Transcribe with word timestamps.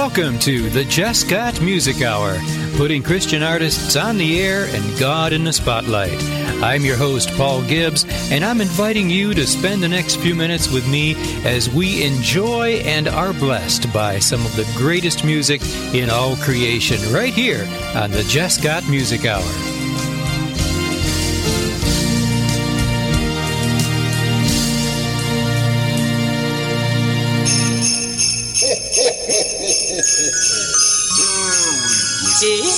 Welcome 0.00 0.38
to 0.40 0.70
the 0.70 0.84
Jesscott 0.86 1.60
Music 1.60 2.00
Hour, 2.00 2.38
putting 2.78 3.02
Christian 3.02 3.42
artists 3.42 3.96
on 3.96 4.16
the 4.16 4.40
air 4.40 4.64
and 4.64 4.98
God 4.98 5.34
in 5.34 5.44
the 5.44 5.52
spotlight. 5.52 6.18
I'm 6.62 6.86
your 6.86 6.96
host, 6.96 7.30
Paul 7.36 7.60
Gibbs, 7.64 8.06
and 8.32 8.42
I'm 8.42 8.62
inviting 8.62 9.10
you 9.10 9.34
to 9.34 9.46
spend 9.46 9.82
the 9.82 9.88
next 9.88 10.16
few 10.16 10.34
minutes 10.34 10.72
with 10.72 10.88
me 10.88 11.16
as 11.44 11.68
we 11.68 12.02
enjoy 12.02 12.76
and 12.86 13.08
are 13.08 13.34
blessed 13.34 13.92
by 13.92 14.20
some 14.20 14.44
of 14.46 14.56
the 14.56 14.68
greatest 14.74 15.22
music 15.22 15.60
in 15.94 16.08
all 16.08 16.34
creation 16.36 16.98
right 17.12 17.34
here 17.34 17.68
on 17.94 18.10
the 18.10 18.22
Jesscott 18.22 18.88
Music 18.88 19.26
Hour. 19.26 19.69
ṣe. 32.40 32.69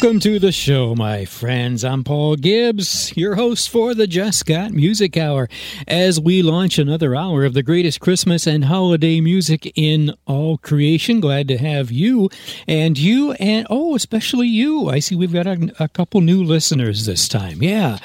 Welcome 0.00 0.20
to 0.20 0.38
the 0.38 0.52
show, 0.52 0.94
my 0.94 1.24
friends. 1.24 1.82
I'm 1.82 2.04
Paul 2.04 2.36
Gibbs, 2.36 3.12
your 3.16 3.34
host 3.34 3.68
for 3.68 3.94
the 3.94 4.06
Jesscott 4.06 4.70
Music 4.70 5.16
Hour, 5.16 5.48
as 5.88 6.20
we 6.20 6.40
launch 6.40 6.78
another 6.78 7.16
hour 7.16 7.44
of 7.44 7.52
the 7.52 7.64
greatest 7.64 7.98
Christmas 7.98 8.46
and 8.46 8.66
holiday 8.66 9.20
music 9.20 9.72
in 9.74 10.14
all 10.24 10.56
creation. 10.58 11.18
Glad 11.18 11.48
to 11.48 11.58
have 11.58 11.90
you 11.90 12.30
and 12.68 12.96
you, 12.96 13.32
and 13.40 13.66
oh, 13.70 13.96
especially 13.96 14.46
you. 14.46 14.88
I 14.88 15.00
see 15.00 15.16
we've 15.16 15.32
got 15.32 15.48
a, 15.48 15.74
a 15.80 15.88
couple 15.88 16.20
new 16.20 16.44
listeners 16.44 17.04
this 17.04 17.26
time. 17.26 17.60
Yeah, 17.60 17.98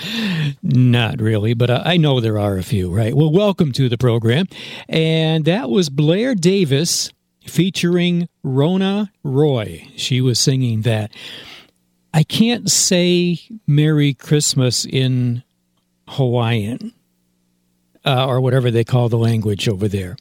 not 0.63 1.21
really, 1.21 1.53
but 1.53 1.69
uh, 1.69 1.83
I 1.85 1.97
know 1.97 2.19
there 2.19 2.39
are 2.39 2.57
a 2.57 2.63
few, 2.63 2.91
right? 2.91 3.13
Well, 3.13 3.31
welcome 3.31 3.71
to 3.73 3.87
the 3.87 3.99
program. 3.99 4.47
And 4.89 5.45
that 5.45 5.69
was 5.69 5.91
Blair 5.91 6.33
Davis 6.33 7.13
featuring 7.45 8.29
Rona 8.41 9.11
Roy. 9.23 9.87
She 9.95 10.21
was 10.21 10.39
singing 10.39 10.81
that. 10.81 11.11
I 12.13 12.23
can't 12.23 12.69
say 12.69 13.39
Merry 13.65 14.13
Christmas 14.13 14.85
in 14.85 15.43
Hawaiian 16.07 16.93
uh, 18.05 18.27
or 18.27 18.39
whatever 18.39 18.69
they 18.69 18.83
call 18.83 19.09
the 19.09 19.17
language 19.17 19.67
over 19.67 19.87
there. 19.87 20.17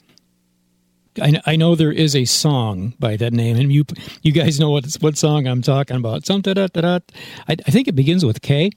I, 1.20 1.40
I, 1.44 1.56
know 1.56 1.74
there 1.74 1.92
is 1.92 2.16
a 2.16 2.24
song 2.24 2.94
by 2.98 3.16
that 3.16 3.34
name, 3.34 3.58
and 3.58 3.70
you 3.70 3.84
you 4.22 4.32
guys 4.32 4.58
know 4.58 4.70
what 4.70 4.86
what 5.00 5.18
song 5.18 5.46
I'm 5.46 5.60
talking 5.60 5.96
about. 5.96 6.24
Some 6.24 6.40
da 6.40 6.54
da 6.54 6.68
da. 6.68 7.00
I, 7.48 7.56
I 7.66 7.70
think 7.70 7.86
it 7.86 7.94
begins 7.94 8.24
with 8.24 8.40
K. 8.40 8.70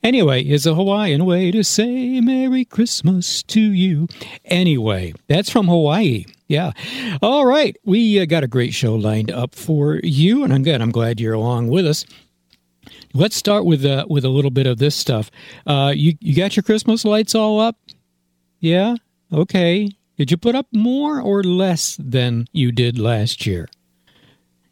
Anyway, 0.00 0.44
is 0.44 0.64
a 0.64 0.76
Hawaiian 0.76 1.24
way 1.24 1.50
to 1.50 1.64
say 1.64 2.20
Merry 2.20 2.64
Christmas 2.64 3.42
to 3.44 3.60
you. 3.60 4.06
Anyway, 4.44 5.12
that's 5.26 5.50
from 5.50 5.66
Hawaii. 5.66 6.24
Yeah. 6.46 6.70
All 7.20 7.46
right, 7.46 7.76
we 7.84 8.20
uh, 8.20 8.26
got 8.26 8.44
a 8.44 8.48
great 8.48 8.74
show 8.74 8.94
lined 8.94 9.32
up 9.32 9.54
for 9.54 9.98
you, 10.04 10.44
and 10.44 10.52
I'm 10.52 10.62
good. 10.62 10.80
I'm 10.80 10.92
glad 10.92 11.18
you're 11.18 11.34
along 11.34 11.68
with 11.68 11.86
us. 11.86 12.04
Let's 13.14 13.36
start 13.36 13.64
with 13.64 13.84
uh, 13.84 14.06
with 14.08 14.24
a 14.24 14.28
little 14.28 14.50
bit 14.50 14.66
of 14.66 14.78
this 14.78 14.94
stuff. 14.94 15.30
Uh, 15.66 15.92
you 15.94 16.14
you 16.20 16.34
got 16.34 16.56
your 16.56 16.62
Christmas 16.62 17.04
lights 17.04 17.34
all 17.34 17.60
up? 17.60 17.76
Yeah. 18.60 18.96
Okay. 19.32 19.90
Did 20.16 20.30
you 20.30 20.36
put 20.36 20.54
up 20.54 20.66
more 20.72 21.20
or 21.20 21.42
less 21.42 21.96
than 21.96 22.46
you 22.52 22.70
did 22.70 22.98
last 22.98 23.46
year? 23.46 23.68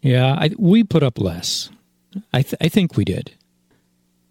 Yeah, 0.02 0.34
I, 0.38 0.50
we 0.58 0.84
put 0.84 1.02
up 1.02 1.18
less. 1.18 1.70
I 2.32 2.42
th- 2.42 2.56
I 2.60 2.68
think 2.68 2.96
we 2.96 3.04
did. 3.04 3.32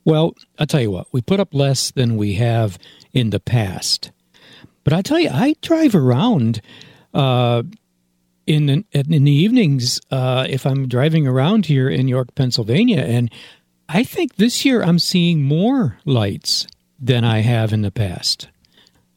Well, 0.05 0.33
I'll 0.57 0.65
tell 0.65 0.81
you 0.81 0.91
what. 0.91 1.07
We 1.11 1.21
put 1.21 1.39
up 1.39 1.53
less 1.53 1.91
than 1.91 2.17
we 2.17 2.35
have 2.35 2.79
in 3.13 3.29
the 3.29 3.39
past. 3.39 4.11
But 4.83 4.93
I 4.93 5.01
tell 5.01 5.19
you, 5.19 5.29
I 5.29 5.55
drive 5.61 5.93
around 5.93 6.61
uh, 7.13 7.63
in 8.47 8.65
the, 8.65 8.85
in 8.91 9.23
the 9.25 9.31
evenings 9.31 10.01
uh, 10.09 10.47
if 10.49 10.65
I'm 10.65 10.87
driving 10.87 11.27
around 11.27 11.67
here 11.67 11.89
in 11.89 12.07
York, 12.07 12.33
Pennsylvania, 12.33 13.01
and 13.01 13.29
I 13.91 14.03
think 14.03 14.35
this 14.35 14.63
year 14.65 14.83
I'm 14.83 14.99
seeing 14.99 15.41
more 15.41 15.97
lights 16.05 16.67
than 16.99 17.23
I 17.23 17.39
have 17.39 17.73
in 17.73 17.81
the 17.81 17.89
past. 17.89 18.47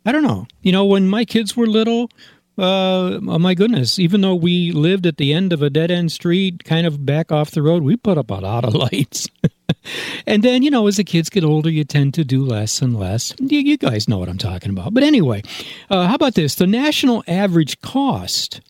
I 0.07 0.13
don't 0.13 0.23
know. 0.23 0.47
You 0.63 0.73
know, 0.73 0.87
when 0.87 1.09
my 1.09 1.27
kids 1.27 1.55
were 1.55 1.67
little, 1.67 2.11
uh, 2.57 3.21
oh 3.21 3.39
my 3.39 3.53
goodness, 3.53 3.99
even 3.99 4.23
though 4.23 4.35
we 4.35 4.73
lived 4.73 5.05
at 5.05 5.19
the 5.19 5.35
end 5.35 5.53
of 5.53 5.61
a 5.61 5.69
dead 5.69 5.91
end 5.91 6.11
street, 6.11 6.65
kind 6.65 6.87
of 6.87 7.05
back 7.05 7.31
off 7.31 7.51
the 7.51 7.61
road, 7.61 7.83
we 7.83 7.99
put 7.99 8.17
up 8.17 8.31
a 8.31 8.35
lot 8.35 8.65
of 8.65 8.75
lights. 8.93 9.29
and 10.27 10.43
then, 10.43 10.63
you 10.63 10.71
know, 10.71 10.87
as 10.87 10.97
the 10.97 11.05
kids 11.05 11.29
get 11.29 11.45
older, 11.45 11.69
you 11.69 11.85
tend 11.85 12.15
to 12.15 12.25
do 12.25 12.43
less 12.43 12.81
and 12.81 12.99
less. 12.99 13.35
You, 13.41 13.59
you 13.59 13.77
guys 13.77 14.09
know 14.09 14.17
what 14.17 14.31
I'm 14.31 14.39
talking 14.39 14.71
about. 14.71 14.95
But 14.95 15.03
anyway, 15.03 15.43
uh, 15.91 16.07
how 16.07 16.15
about 16.15 16.33
this? 16.35 16.55
The 16.55 16.67
national 16.67 17.23
average 17.29 17.83
cost 17.83 18.63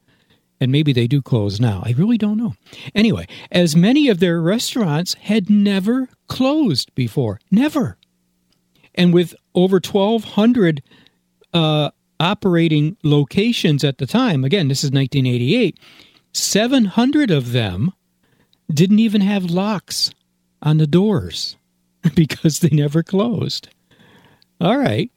and 0.60 0.72
maybe 0.72 0.92
they 0.92 1.06
do 1.06 1.22
close 1.22 1.60
now. 1.60 1.82
I 1.84 1.92
really 1.92 2.18
don't 2.18 2.36
know. 2.36 2.54
Anyway, 2.94 3.26
as 3.50 3.76
many 3.76 4.08
of 4.08 4.20
their 4.20 4.40
restaurants 4.40 5.14
had 5.14 5.48
never 5.48 6.08
closed 6.26 6.94
before. 6.94 7.40
Never. 7.50 7.96
And 8.94 9.14
with 9.14 9.34
over 9.54 9.76
1,200 9.76 10.82
uh, 11.54 11.90
operating 12.18 12.96
locations 13.02 13.84
at 13.84 13.98
the 13.98 14.06
time, 14.06 14.44
again, 14.44 14.68
this 14.68 14.82
is 14.82 14.90
1988, 14.90 15.78
700 16.32 17.30
of 17.30 17.52
them 17.52 17.92
didn't 18.72 18.98
even 18.98 19.20
have 19.20 19.44
locks 19.44 20.10
on 20.62 20.78
the 20.78 20.86
doors 20.86 21.56
because 22.14 22.58
they 22.58 22.68
never 22.68 23.02
closed. 23.02 23.68
All 24.60 24.76
right. 24.76 25.10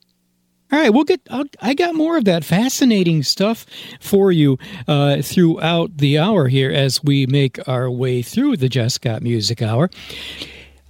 All 0.71 0.79
right, 0.79 0.89
we'll 0.89 1.03
get. 1.03 1.19
I'll, 1.29 1.43
i 1.61 1.73
got 1.73 1.95
more 1.95 2.17
of 2.17 2.23
that 2.25 2.45
fascinating 2.45 3.23
stuff 3.23 3.65
for 3.99 4.31
you 4.31 4.57
uh, 4.87 5.21
throughout 5.21 5.97
the 5.97 6.17
hour 6.17 6.47
here 6.47 6.71
as 6.71 7.03
we 7.03 7.25
make 7.25 7.67
our 7.67 7.91
way 7.91 8.21
through 8.21 8.55
the 8.55 8.69
Jesscott 8.69 9.21
Music 9.21 9.61
Hour. 9.61 9.89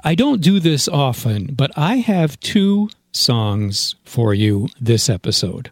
I 0.04 0.14
don't 0.14 0.40
do 0.40 0.60
this 0.60 0.88
often, 0.88 1.56
but 1.56 1.72
I 1.76 1.96
have 1.96 2.40
two 2.40 2.90
songs 3.12 3.96
for 4.04 4.36
you 4.36 4.68
this 4.80 5.10
episode. 5.10 5.72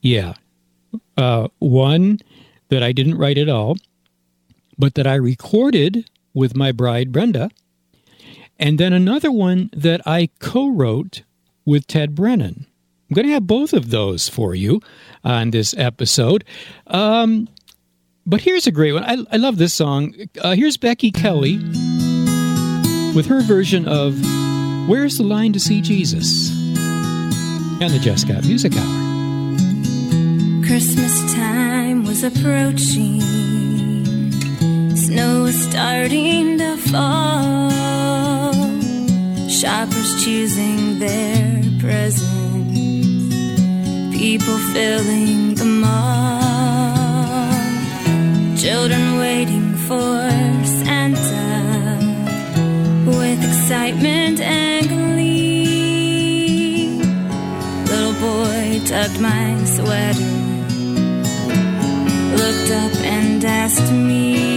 Yeah, 0.00 0.34
uh, 1.16 1.48
one 1.58 2.20
that 2.68 2.84
I 2.84 2.92
didn't 2.92 3.18
write 3.18 3.38
at 3.38 3.48
all, 3.48 3.76
but 4.78 4.94
that 4.94 5.06
I 5.06 5.14
recorded 5.16 6.08
with 6.32 6.56
my 6.56 6.70
bride 6.70 7.10
Brenda, 7.10 7.50
and 8.58 8.78
then 8.78 8.92
another 8.92 9.32
one 9.32 9.68
that 9.72 10.00
I 10.06 10.28
co-wrote 10.38 11.22
with 11.64 11.88
Ted 11.88 12.14
Brennan. 12.14 12.66
I'm 13.12 13.14
going 13.14 13.26
to 13.26 13.34
have 13.34 13.46
both 13.46 13.74
of 13.74 13.90
those 13.90 14.30
for 14.30 14.54
you 14.54 14.80
on 15.22 15.50
this 15.50 15.74
episode. 15.76 16.46
Um, 16.86 17.46
but 18.24 18.40
here's 18.40 18.66
a 18.66 18.70
great 18.70 18.92
one. 18.92 19.04
I, 19.04 19.18
I 19.30 19.36
love 19.36 19.58
this 19.58 19.74
song. 19.74 20.14
Uh, 20.40 20.54
here's 20.54 20.78
Becky 20.78 21.10
Kelly 21.10 21.58
with 23.14 23.26
her 23.26 23.42
version 23.42 23.86
of 23.86 24.18
Where's 24.88 25.18
the 25.18 25.24
Line 25.24 25.52
to 25.52 25.60
See 25.60 25.82
Jesus? 25.82 26.50
And 27.82 27.92
the 27.92 27.98
Jesscott 27.98 28.46
Music 28.46 28.72
Hour. 28.74 30.64
Christmas 30.64 31.34
time 31.34 32.04
was 32.04 32.24
approaching, 32.24 33.20
snow 34.96 35.42
was 35.42 35.62
starting 35.64 36.56
to 36.56 36.78
fall. 36.78 37.70
Shoppers 39.50 40.24
choosing 40.24 40.98
their 40.98 41.60
presents 41.78 42.41
people 44.22 44.56
filling 44.72 45.52
the 45.56 45.64
mall, 45.64 47.50
children 48.56 49.18
waiting 49.18 49.74
for 49.88 50.30
Santa 50.64 51.98
with 53.04 53.42
excitement 53.42 54.38
and 54.40 54.88
glee. 54.88 56.86
Little 57.90 58.14
boy 58.28 58.80
tugged 58.86 59.20
my 59.20 59.64
sweater, 59.64 60.32
looked 62.40 62.70
up 62.70 62.94
and 63.02 63.44
asked 63.44 63.90
me. 63.90 64.51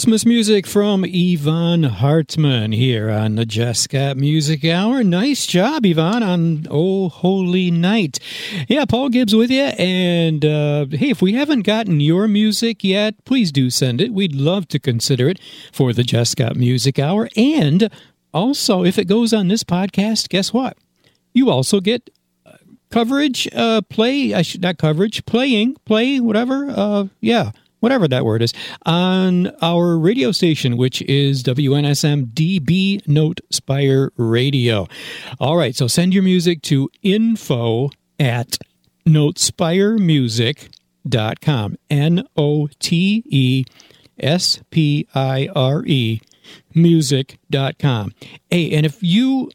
Christmas 0.00 0.24
music 0.24 0.66
from 0.66 1.04
Yvonne 1.06 1.82
Hartman 1.82 2.72
here 2.72 3.10
on 3.10 3.34
the 3.34 3.44
Jesscott 3.44 4.16
Music 4.16 4.64
Hour. 4.64 5.04
Nice 5.04 5.46
job, 5.46 5.84
Yvonne, 5.84 6.22
on 6.22 6.66
Oh 6.70 7.10
Holy 7.10 7.70
Night. 7.70 8.18
Yeah, 8.66 8.86
Paul 8.86 9.10
Gibbs 9.10 9.36
with 9.36 9.50
you. 9.50 9.60
And 9.60 10.42
uh, 10.42 10.86
hey, 10.90 11.10
if 11.10 11.20
we 11.20 11.34
haven't 11.34 11.66
gotten 11.66 12.00
your 12.00 12.28
music 12.28 12.82
yet, 12.82 13.22
please 13.26 13.52
do 13.52 13.68
send 13.68 14.00
it. 14.00 14.14
We'd 14.14 14.34
love 14.34 14.68
to 14.68 14.78
consider 14.78 15.28
it 15.28 15.38
for 15.70 15.92
the 15.92 16.02
Jesscott 16.02 16.56
Music 16.56 16.98
Hour. 16.98 17.28
And 17.36 17.90
also, 18.32 18.82
if 18.82 18.98
it 18.98 19.04
goes 19.04 19.34
on 19.34 19.48
this 19.48 19.64
podcast, 19.64 20.30
guess 20.30 20.50
what? 20.50 20.78
You 21.34 21.50
also 21.50 21.78
get 21.78 22.08
uh, 22.46 22.56
coverage, 22.90 23.46
uh, 23.54 23.82
play, 23.82 24.32
I 24.32 24.40
should 24.40 24.62
not 24.62 24.78
coverage, 24.78 25.26
playing, 25.26 25.76
play, 25.84 26.20
whatever. 26.20 26.70
Uh, 26.74 27.04
yeah 27.20 27.50
whatever 27.80 28.06
that 28.08 28.24
word 28.24 28.42
is, 28.42 28.52
on 28.86 29.48
our 29.60 29.98
radio 29.98 30.32
station, 30.32 30.76
which 30.76 31.02
is 31.02 31.42
WNSM 31.42 32.32
DB 32.32 33.06
Note 33.08 33.40
Spire 33.50 34.12
Radio. 34.16 34.86
All 35.38 35.56
right, 35.56 35.74
so 35.74 35.86
send 35.86 36.12
your 36.14 36.22
music 36.22 36.62
to 36.62 36.88
info 37.02 37.90
at 38.18 38.58
notespiremusic.com. 39.06 41.76
N 41.88 42.24
O 42.36 42.68
T 42.78 43.24
E 43.26 43.64
S 44.18 44.60
P 44.70 45.06
I 45.14 45.48
R 45.54 45.82
E 45.86 46.20
music.com. 46.74 48.12
Hey, 48.50 48.70
and 48.72 48.84
if 48.86 49.02
you 49.02 49.50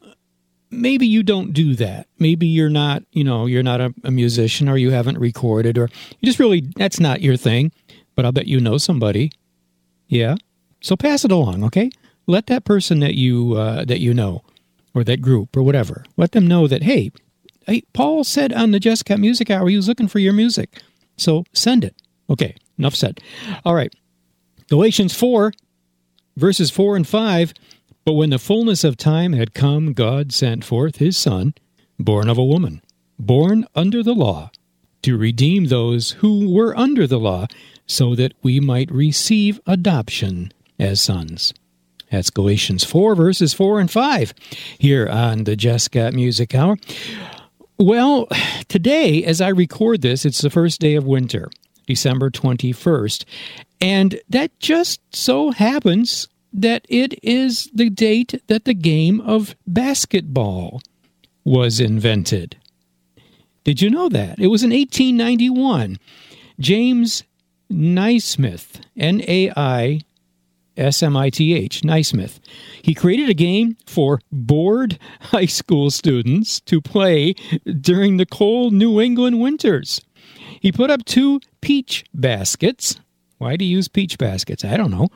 maybe 0.70 1.06
you 1.06 1.22
don't 1.22 1.52
do 1.52 1.74
that. 1.76 2.06
Maybe 2.18 2.46
you're 2.46 2.68
not, 2.68 3.02
you 3.12 3.24
know, 3.24 3.46
you're 3.46 3.62
not 3.62 3.80
a, 3.80 3.94
a 4.04 4.10
musician 4.10 4.68
or 4.68 4.76
you 4.76 4.90
haven't 4.90 5.18
recorded 5.18 5.78
or 5.78 5.88
you 6.20 6.26
just 6.26 6.38
really 6.38 6.62
that's 6.76 7.00
not 7.00 7.22
your 7.22 7.36
thing 7.36 7.72
but 8.16 8.24
I'll 8.24 8.32
bet 8.32 8.48
you 8.48 8.58
know 8.58 8.78
somebody. 8.78 9.30
Yeah. 10.08 10.34
So 10.80 10.96
pass 10.96 11.24
it 11.24 11.30
along, 11.30 11.62
okay? 11.64 11.90
Let 12.26 12.48
that 12.48 12.64
person 12.64 12.98
that 13.00 13.14
you 13.14 13.54
uh, 13.54 13.84
that 13.84 14.00
you 14.00 14.12
know, 14.12 14.42
or 14.94 15.04
that 15.04 15.20
group, 15.20 15.56
or 15.56 15.62
whatever, 15.62 16.04
let 16.16 16.32
them 16.32 16.46
know 16.46 16.66
that 16.66 16.82
hey, 16.82 17.12
hey, 17.66 17.82
Paul 17.92 18.24
said 18.24 18.52
on 18.52 18.72
the 18.72 18.80
Jesscott 18.80 19.20
Music 19.20 19.50
Hour 19.50 19.68
he 19.68 19.76
was 19.76 19.86
looking 19.86 20.08
for 20.08 20.18
your 20.18 20.32
music, 20.32 20.80
so 21.16 21.44
send 21.52 21.84
it. 21.84 21.94
Okay, 22.28 22.56
enough 22.78 22.96
said. 22.96 23.20
All 23.64 23.74
right, 23.74 23.94
Galatians 24.68 25.14
four, 25.14 25.52
verses 26.36 26.70
four 26.70 26.96
and 26.96 27.06
five. 27.06 27.54
But 28.04 28.14
when 28.14 28.30
the 28.30 28.38
fullness 28.38 28.84
of 28.84 28.96
time 28.96 29.32
had 29.32 29.52
come, 29.52 29.92
God 29.92 30.32
sent 30.32 30.64
forth 30.64 30.98
His 30.98 31.16
Son, 31.16 31.54
born 31.98 32.28
of 32.28 32.38
a 32.38 32.44
woman, 32.44 32.80
born 33.18 33.66
under 33.74 34.00
the 34.00 34.14
law, 34.14 34.52
to 35.02 35.16
redeem 35.16 35.66
those 35.66 36.12
who 36.12 36.52
were 36.52 36.76
under 36.76 37.08
the 37.08 37.18
law 37.18 37.46
so 37.86 38.14
that 38.14 38.32
we 38.42 38.60
might 38.60 38.90
receive 38.90 39.60
adoption 39.66 40.52
as 40.78 41.00
sons. 41.00 41.54
That's 42.10 42.30
Galatians 42.30 42.84
4, 42.84 43.14
verses 43.14 43.52
4 43.52 43.80
and 43.80 43.90
5, 43.90 44.34
here 44.78 45.08
on 45.08 45.44
the 45.44 45.56
Jesscott 45.56 46.14
Music 46.14 46.54
Hour. 46.54 46.76
Well, 47.78 48.28
today, 48.68 49.24
as 49.24 49.40
I 49.40 49.48
record 49.48 50.02
this, 50.02 50.24
it's 50.24 50.40
the 50.40 50.50
first 50.50 50.80
day 50.80 50.94
of 50.94 51.04
winter, 51.04 51.50
December 51.86 52.30
21st, 52.30 53.24
and 53.80 54.20
that 54.28 54.58
just 54.60 55.00
so 55.14 55.50
happens 55.50 56.28
that 56.52 56.86
it 56.88 57.22
is 57.22 57.68
the 57.74 57.90
date 57.90 58.40
that 58.46 58.64
the 58.64 58.74
game 58.74 59.20
of 59.20 59.54
basketball 59.66 60.80
was 61.44 61.80
invented. 61.80 62.56
Did 63.64 63.82
you 63.82 63.90
know 63.90 64.08
that? 64.08 64.38
It 64.38 64.46
was 64.46 64.62
in 64.62 64.70
1891. 64.70 65.98
James 66.58 67.24
Naismith, 67.68 68.80
N 68.96 69.22
A 69.26 69.50
I 69.56 70.00
S 70.76 71.02
M 71.02 71.16
I 71.16 71.30
T 71.30 71.54
H, 71.54 71.84
Naismith. 71.84 72.40
He 72.82 72.94
created 72.94 73.28
a 73.28 73.34
game 73.34 73.76
for 73.86 74.20
bored 74.30 74.98
high 75.20 75.46
school 75.46 75.90
students 75.90 76.60
to 76.60 76.80
play 76.80 77.34
during 77.80 78.16
the 78.16 78.26
cold 78.26 78.72
New 78.72 79.00
England 79.00 79.40
winters. 79.40 80.00
He 80.60 80.72
put 80.72 80.90
up 80.90 81.04
two 81.04 81.40
peach 81.60 82.04
baskets. 82.14 83.00
Why 83.38 83.56
do 83.56 83.64
you 83.64 83.76
use 83.76 83.88
peach 83.88 84.18
baskets? 84.18 84.64
I 84.64 84.76
don't 84.76 84.90
know. 84.90 85.08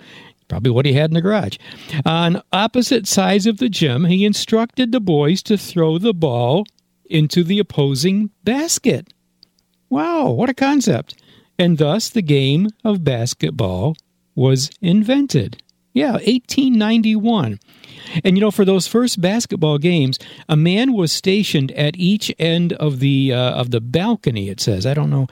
Probably 0.48 0.70
what 0.70 0.84
he 0.84 0.94
had 0.94 1.10
in 1.10 1.14
the 1.14 1.22
garage. 1.22 1.58
On 2.04 2.42
opposite 2.52 3.06
sides 3.06 3.46
of 3.46 3.58
the 3.58 3.68
gym, 3.68 4.04
he 4.04 4.24
instructed 4.24 4.90
the 4.90 5.00
boys 5.00 5.42
to 5.44 5.56
throw 5.56 5.96
the 5.96 6.12
ball 6.12 6.66
into 7.04 7.44
the 7.44 7.60
opposing 7.60 8.30
basket. 8.42 9.12
Wow, 9.88 10.30
what 10.30 10.48
a 10.48 10.54
concept 10.54 11.19
and 11.60 11.76
thus 11.76 12.08
the 12.08 12.22
game 12.22 12.70
of 12.82 13.04
basketball 13.04 13.94
was 14.34 14.70
invented. 14.80 15.62
Yeah, 15.92 16.12
1891. 16.12 17.60
And 18.24 18.36
you 18.36 18.40
know, 18.40 18.50
for 18.50 18.64
those 18.64 18.86
first 18.86 19.20
basketball 19.20 19.76
games, 19.76 20.18
a 20.48 20.56
man 20.56 20.94
was 20.94 21.12
stationed 21.12 21.70
at 21.72 21.96
each 21.96 22.34
end 22.38 22.72
of 22.72 22.98
the 23.00 23.34
uh, 23.34 23.52
of 23.52 23.72
the 23.72 23.80
balcony. 23.80 24.48
It 24.48 24.58
says, 24.58 24.86
I 24.86 24.94
don't 24.94 25.10
know 25.10 25.26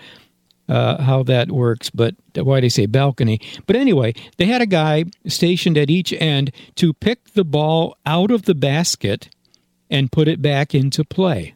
uh, 0.69 1.03
how 1.03 1.23
that 1.23 1.51
works, 1.51 1.89
but 1.89 2.15
why 2.35 2.61
they 2.61 2.69
say 2.69 2.85
balcony. 2.85 3.41
But 3.67 3.77
anyway, 3.77 4.13
they 4.37 4.47
had 4.47 4.61
a 4.61 4.67
guy 4.67 5.05
stationed 5.27 5.79
at 5.79 5.89
each 5.89 6.13
end 6.13 6.53
to 6.75 6.93
pick 6.93 7.33
the 7.33 7.45
ball 7.45 7.97
out 8.05 8.31
of 8.31 8.43
the 8.43 8.55
basket 8.55 9.31
and 9.91 10.13
put 10.13 10.29
it 10.29 10.43
back 10.43 10.75
into 10.75 11.05
play. 11.05 11.55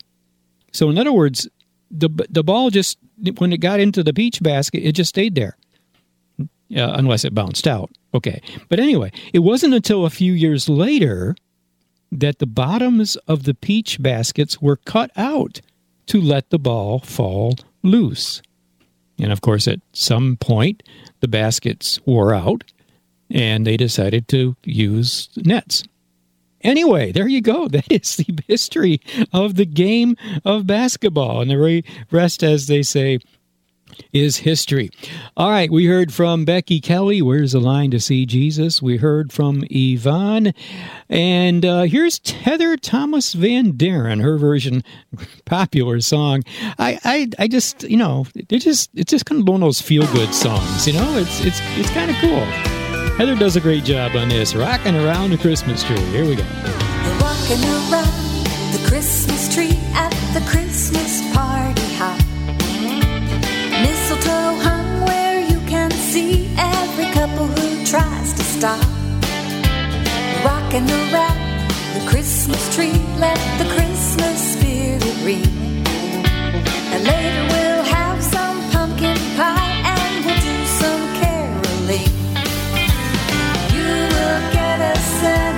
So, 0.73 0.89
in 0.89 0.97
other 0.97 1.13
words, 1.13 1.47
the 1.91 2.09
the 2.31 2.43
ball 2.43 2.71
just 2.71 2.97
when 3.39 3.53
it 3.53 3.59
got 3.59 3.81
into 3.81 4.03
the 4.03 4.13
peach 4.13 4.43
basket, 4.43 4.87
it 4.87 4.93
just 4.93 5.11
stayed 5.11 5.35
there, 5.35 5.57
uh, 6.41 6.47
unless 6.95 7.25
it 7.25 7.35
bounced 7.35 7.67
out. 7.67 7.91
Okay, 8.15 8.43
but 8.69 8.79
anyway, 8.79 9.11
it 9.33 9.41
wasn't 9.41 9.75
until 9.75 10.05
a 10.05 10.11
few 10.11 10.33
years 10.33 10.69
later 10.69 11.35
that 12.11 12.39
the 12.39 12.47
bottoms 12.47 13.17
of 13.27 13.45
the 13.45 13.55
peach 13.55 14.01
baskets 14.03 14.61
were 14.61 14.77
cut 14.77 15.11
out 15.17 15.61
to 16.07 16.21
let 16.21 16.51
the 16.51 16.59
ball 16.59 16.99
fall 16.99 17.57
loose. 17.83 18.43
And 19.19 19.33
of 19.33 19.41
course, 19.41 19.67
at 19.67 19.81
some 19.93 20.37
point, 20.37 20.83
the 21.21 21.29
baskets 21.29 22.01
wore 22.05 22.35
out 22.35 22.65
and 23.31 23.67
they 23.67 23.77
decided 23.77 24.29
to 24.29 24.57
use 24.65 25.31
nets. 25.37 25.85
Anyway, 26.63 27.13
there 27.13 27.29
you 27.29 27.41
go. 27.41 27.69
That 27.73 27.91
is 27.91 28.17
the 28.17 28.39
history 28.47 29.01
of 29.33 29.55
the 29.55 29.65
game 29.65 30.17
of 30.45 30.67
basketball. 30.67 31.41
And 31.41 31.51
the 31.51 31.83
rest, 32.11 32.43
as 32.43 32.67
they 32.67 32.83
say, 32.83 33.19
is 34.13 34.39
history. 34.39 34.91
All 35.37 35.51
right, 35.51 35.71
we 35.71 35.87
heard 35.87 36.13
from 36.13 36.45
Becky 36.45 36.81
Kelly, 36.81 37.23
Where's 37.23 37.53
the 37.53 37.61
Line 37.61 37.91
to 37.93 38.01
See 38.01 38.27
Jesus? 38.27 38.83
We 38.83 38.99
heard 38.99 39.33
from 39.33 39.65
Yvonne. 39.71 40.53
And 41.09 41.65
uh, 41.65 41.83
here's 41.83 42.21
Heather 42.31 42.77
Thomas 42.77 43.33
Van 43.33 43.73
Deren, 43.73 44.21
her 44.21 44.37
version, 44.37 44.85
popular 45.45 46.01
song. 46.01 46.43
I, 46.79 46.99
I, 47.05 47.29
I 47.39 47.49
just, 47.49 47.85
you 47.85 47.97
know, 47.97 48.27
they're 48.49 48.59
just, 48.59 48.91
it's 48.95 49.11
just 49.11 49.27
kind 49.27 49.41
of 49.41 49.49
one 49.49 49.63
of 49.63 49.67
those 49.67 49.81
feel 49.81 50.07
good 50.13 50.35
songs, 50.35 50.87
you 50.87 50.93
know? 50.93 51.17
It's, 51.17 51.41
it's, 51.45 51.61
it's 51.79 51.91
kind 51.91 52.11
of 52.11 52.17
cool. 52.17 52.82
Heather 53.19 53.37
does 53.37 53.57
a 53.57 53.61
great 53.61 53.85
job 53.85 54.17
on 54.17 54.29
this. 54.29 54.55
Rocking 54.55 54.97
around 54.97 55.31
the 55.31 55.39
Christmas 55.39 55.85
tree. 55.85 56.01
Here 56.11 56.25
we 56.25 56.35
go. 56.35 56.43
Rocking 57.21 57.63
around 57.63 58.47
the 58.73 58.83
Christmas 58.89 59.55
tree 59.55 59.79
at 59.95 60.11
the 60.33 60.41
Christmas 60.51 61.21
party 61.35 61.95
hop. 61.95 62.19
Mistletoe 63.83 64.57
hung 64.65 65.05
where 65.07 65.41
you 65.41 65.61
can 65.69 65.91
see 65.91 66.53
every 66.57 67.05
couple 67.13 67.47
who 67.47 67.85
tries 67.85 68.33
to 68.33 68.43
stop. 68.43 68.83
Rocking 70.43 70.91
around 70.91 71.69
the 71.95 72.05
Christmas 72.09 72.75
tree, 72.75 72.99
let 73.19 73.39
the 73.59 73.69
Christmas 73.75 74.55
spirit 74.55 75.05
ring. 75.23 75.45
And 76.93 77.05
later 77.05 77.43
we'll 77.53 77.85
have 77.85 78.23
some 78.25 78.71
pumpkin 78.71 79.19
pie. 79.37 79.63
Sentimental 85.23 85.52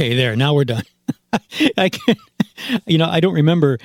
Okay, 0.00 0.14
there. 0.14 0.34
Now 0.34 0.54
we're 0.54 0.64
done. 0.64 0.84
I 1.76 1.90
can, 1.90 2.16
you 2.86 2.96
know, 2.96 3.04
I 3.04 3.20
don't 3.20 3.34
remember. 3.34 3.76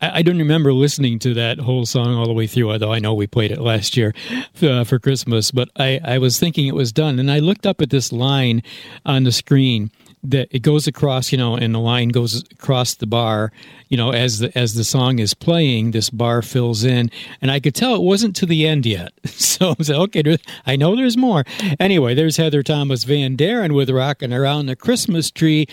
I, 0.00 0.22
don't 0.22 0.38
remember 0.38 0.72
listening 0.72 1.18
to 1.18 1.34
that 1.34 1.58
whole 1.58 1.84
song 1.84 2.14
all 2.14 2.24
the 2.24 2.32
way 2.32 2.46
through, 2.46 2.72
although 2.72 2.94
I 2.94 2.98
know 2.98 3.12
we 3.12 3.26
played 3.26 3.50
it 3.50 3.60
last 3.60 3.94
year 3.94 4.14
uh, 4.62 4.84
for 4.84 4.98
Christmas. 4.98 5.50
But 5.50 5.68
I, 5.76 6.00
I 6.02 6.16
was 6.16 6.40
thinking 6.40 6.66
it 6.66 6.74
was 6.74 6.92
done, 6.92 7.18
and 7.18 7.30
I 7.30 7.40
looked 7.40 7.66
up 7.66 7.82
at 7.82 7.90
this 7.90 8.10
line 8.10 8.62
on 9.04 9.24
the 9.24 9.32
screen 9.32 9.90
that 10.22 10.48
it 10.50 10.60
goes 10.60 10.86
across, 10.86 11.32
you 11.32 11.38
know, 11.38 11.54
and 11.54 11.74
the 11.74 11.78
line 11.78 12.10
goes 12.10 12.42
across 12.52 12.94
the 12.94 13.06
bar, 13.06 13.52
you 13.88 13.96
know, 13.96 14.10
as 14.10 14.38
the 14.38 14.56
as 14.56 14.74
the 14.74 14.84
song 14.84 15.18
is 15.18 15.34
playing, 15.34 15.92
this 15.92 16.10
bar 16.10 16.42
fills 16.42 16.84
in, 16.84 17.10
and 17.40 17.50
I 17.50 17.60
could 17.60 17.74
tell 17.74 17.94
it 17.94 18.02
wasn't 18.02 18.36
to 18.36 18.46
the 18.46 18.66
end 18.66 18.86
yet. 18.86 19.12
So 19.60 19.74
I 19.78 19.92
like, 19.92 20.16
okay, 20.16 20.38
I 20.64 20.76
know 20.76 20.96
there's 20.96 21.18
more. 21.18 21.44
Anyway, 21.78 22.14
there's 22.14 22.38
Heather 22.38 22.62
Thomas 22.62 23.04
Van 23.04 23.36
Deren 23.36 23.74
with 23.74 23.90
"Rocking 23.90 24.32
Around 24.32 24.66
the 24.66 24.76
Christmas 24.76 25.30
Tree," 25.30 25.66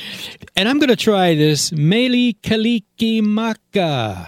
and 0.58 0.68
I'm 0.68 0.78
going 0.78 0.90
to 0.90 0.98
try 0.98 1.36
this 1.36 1.72
Mele 1.72 2.34
Kalikimaka. 2.44 4.28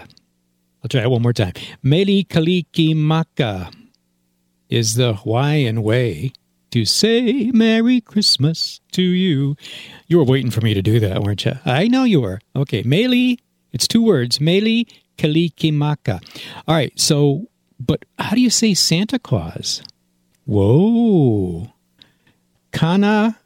I'll 0.82 0.88
try 0.88 1.02
it 1.02 1.10
one 1.10 1.20
more 1.20 1.34
time. 1.34 1.52
Mele 1.82 2.24
Kalikimaka 2.24 3.70
is 4.70 4.94
the 4.94 5.14
Hawaiian 5.14 5.82
way 5.82 6.32
to 6.70 6.84
say 6.84 7.50
Merry 7.52 8.00
Christmas 8.00 8.80
to 8.92 9.02
you. 9.02 9.56
You 10.06 10.18
were 10.18 10.24
waiting 10.24 10.50
for 10.50 10.60
me 10.60 10.74
to 10.74 10.82
do 10.82 11.00
that, 11.00 11.22
weren't 11.22 11.44
you? 11.44 11.54
I 11.64 11.88
know 11.88 12.04
you 12.04 12.20
were. 12.20 12.40
Okay, 12.54 12.82
Mele, 12.82 13.36
it's 13.72 13.88
two 13.88 14.02
words. 14.02 14.40
Mele 14.40 14.84
Kalikimaka. 15.18 16.22
All 16.66 16.74
right, 16.74 16.98
so, 16.98 17.48
but 17.78 18.04
how 18.18 18.34
do 18.34 18.40
you 18.40 18.50
say 18.50 18.74
Santa 18.74 19.18
Claus? 19.18 19.82
Whoa. 20.46 21.72
Kana 22.72 23.38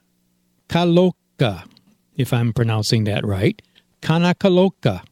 Kaloka, 0.69 1.67
if 2.15 2.31
I'm 2.31 2.53
pronouncing 2.53 3.03
that 3.05 3.25
right. 3.25 3.61
Kana 4.01 4.35
Kaloka. 4.35 5.03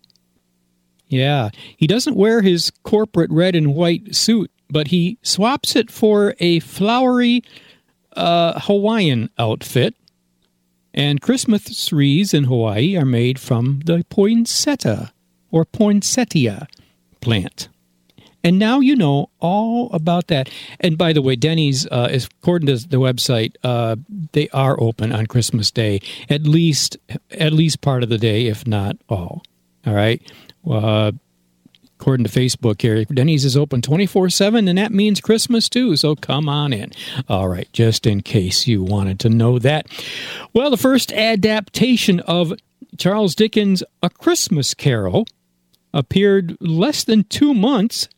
Yeah, 1.08 1.50
he 1.78 1.86
doesn't 1.86 2.16
wear 2.16 2.42
his 2.42 2.72
corporate 2.84 3.30
red 3.30 3.56
and 3.56 3.76
white 3.76 4.16
suit, 4.16 4.50
but 4.70 4.88
he 4.88 5.20
swaps 5.22 5.76
it 5.76 5.92
for 5.92 6.34
a 6.40 6.60
flowery 6.62 7.44
uh, 8.16 8.60
Hawaiian 8.60 9.30
outfit. 9.38 9.96
And 10.94 11.22
Christmas 11.22 11.88
trees 11.88 12.34
in 12.34 12.44
Hawaii 12.44 12.96
are 12.96 13.06
made 13.06 13.40
from 13.40 13.82
the 13.86 14.06
poinsettia 14.10 15.12
or 15.50 15.66
poinsettia 15.66 16.68
plant. 17.20 17.70
And 18.44 18.60
now 18.60 18.82
you 18.82 18.96
know 18.96 19.30
all 19.40 19.90
about 19.94 20.28
that. 20.28 20.50
And 20.80 20.98
by 20.98 21.14
the 21.14 21.22
way, 21.22 21.38
Denny's, 21.38 21.88
uh, 21.88 22.10
is, 22.12 22.28
according 22.42 22.68
to 22.68 22.88
the 22.88 22.98
website, 22.98 23.56
uh, 23.64 23.96
they 24.34 24.50
are 24.50 24.80
open 24.80 25.14
on 25.14 25.28
Christmas 25.28 25.72
Day, 25.72 26.02
at 26.30 26.44
least 26.44 26.98
at 27.32 27.54
least 27.54 27.80
part 27.80 28.04
of 28.04 28.10
the 28.10 28.18
day, 28.18 28.48
if 28.48 28.68
not 28.68 28.98
all. 29.08 29.44
All 29.88 29.94
right. 29.94 30.22
Uh, 30.70 31.14
according 32.04 32.26
to 32.26 32.30
Facebook 32.30 32.82
here. 32.82 33.06
Denny's 33.06 33.46
is 33.46 33.56
open 33.56 33.82
24 33.82 34.30
7, 34.30 34.68
and 34.68 34.78
that 34.78 34.92
means 34.92 35.22
Christmas 35.22 35.70
too, 35.70 35.96
so 35.96 36.18
come 36.18 36.50
on 36.50 36.74
in. 36.74 36.92
All 37.30 37.48
right, 37.48 37.70
just 37.72 38.06
in 38.06 38.20
case 38.20 38.68
you 38.68 38.84
wanted 38.84 39.22
to 39.22 39.30
know 39.30 39.58
that. 39.60 39.88
Well, 40.54 40.70
the 40.70 40.76
first 40.76 41.14
adaptation 41.14 42.20
of 42.20 42.52
Charles 42.98 43.36
Dickens' 43.36 43.84
A 44.02 44.10
Christmas 44.10 44.74
Carol 44.74 45.26
appeared 45.94 46.58
less 46.60 47.06
than 47.06 47.24
two 47.24 47.54
months 47.54 48.10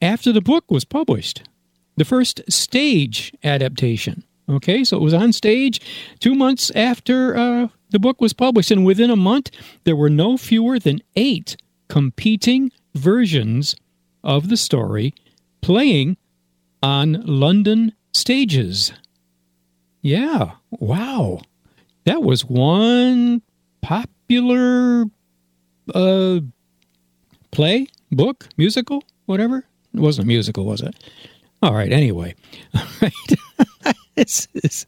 after 0.00 0.30
the 0.30 0.40
book 0.40 0.70
was 0.70 0.84
published. 0.84 1.48
The 1.96 2.04
first 2.04 2.42
stage 2.48 3.34
adaptation. 3.42 4.22
Okay, 4.48 4.84
so 4.84 4.98
it 4.98 5.02
was 5.02 5.14
on 5.14 5.32
stage 5.32 5.80
two 6.20 6.36
months 6.36 6.70
after 6.76 7.36
uh, 7.36 7.68
the 7.90 7.98
book 7.98 8.20
was 8.20 8.32
published, 8.32 8.70
and 8.70 8.84
within 8.84 9.10
a 9.10 9.16
month, 9.16 9.50
there 9.82 9.96
were 9.96 10.10
no 10.10 10.36
fewer 10.36 10.78
than 10.78 11.02
eight 11.16 11.56
competing 11.88 12.70
versions 12.96 13.76
of 14.24 14.48
the 14.48 14.56
story 14.56 15.14
playing 15.60 16.16
on 16.82 17.22
London 17.24 17.92
stages. 18.12 18.92
Yeah, 20.02 20.52
wow. 20.70 21.40
That 22.04 22.22
was 22.22 22.44
one 22.44 23.42
popular 23.82 25.04
uh, 25.94 26.40
play, 27.50 27.86
book, 28.12 28.48
musical, 28.56 29.02
whatever. 29.26 29.64
It 29.94 30.00
wasn't 30.00 30.26
a 30.26 30.28
musical, 30.28 30.64
was 30.64 30.80
it? 30.80 30.94
All 31.62 31.74
right, 31.74 31.92
anyway. 31.92 32.34
All 32.74 32.82
right. 33.02 33.12
this, 34.24 34.48
this, 34.54 34.86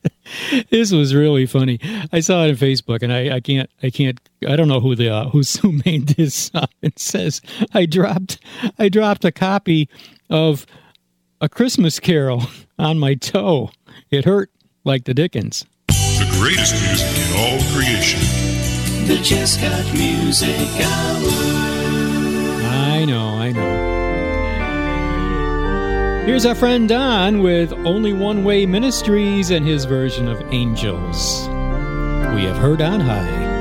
this 0.71 0.91
was 0.91 1.15
really 1.15 1.45
funny. 1.45 1.79
I 2.13 2.21
saw 2.21 2.45
it 2.45 2.51
on 2.51 2.57
Facebook, 2.57 3.03
and 3.03 3.13
I, 3.13 3.37
I 3.37 3.41
can't, 3.41 3.69
I 3.83 3.91
can't, 3.91 4.19
I 4.49 4.57
don't 4.57 4.69
know 4.69 4.81
who 4.81 4.97
the 4.97 5.11
uh, 5.11 5.29
who's 5.29 5.57
who 5.57 5.73
made 5.85 6.09
this 6.09 6.51
up. 6.55 6.71
It 6.81 6.99
says 6.99 7.43
I 7.75 7.85
dropped, 7.85 8.39
I 8.79 8.89
dropped 8.89 9.27
a 9.27 9.33
copy 9.33 9.91
of 10.31 10.65
a 11.43 11.49
Christmas 11.49 12.01
Carol 12.01 12.45
on 12.79 12.99
my 12.99 13.15
toe. 13.15 13.71
It 14.11 14.25
hurt 14.25 14.51
like 14.85 15.05
the 15.05 15.13
Dickens. 15.13 15.67
The 15.89 16.29
greatest 16.41 16.75
music 16.83 17.09
in 17.19 17.37
all 17.37 17.61
creation. 17.75 18.21
The 19.07 19.19
Jesscott 19.23 19.93
Music 19.93 20.57
Hour. 20.81 21.31
I 22.65 23.05
know, 23.05 23.29
I 23.29 23.53
know. 23.53 23.78
Here's 26.29 26.45
our 26.45 26.55
friend 26.55 26.87
Don 26.87 27.41
with 27.41 27.73
Only 27.73 28.13
One 28.13 28.45
Way 28.45 28.67
Ministries 28.67 29.51
and 29.51 29.65
his 29.67 29.87
version 29.87 30.29
of 30.29 30.43
Angels. 30.53 31.49
We 32.35 32.45
have 32.45 32.59
heard 32.59 32.83
on 32.83 33.01
high. 33.01 33.58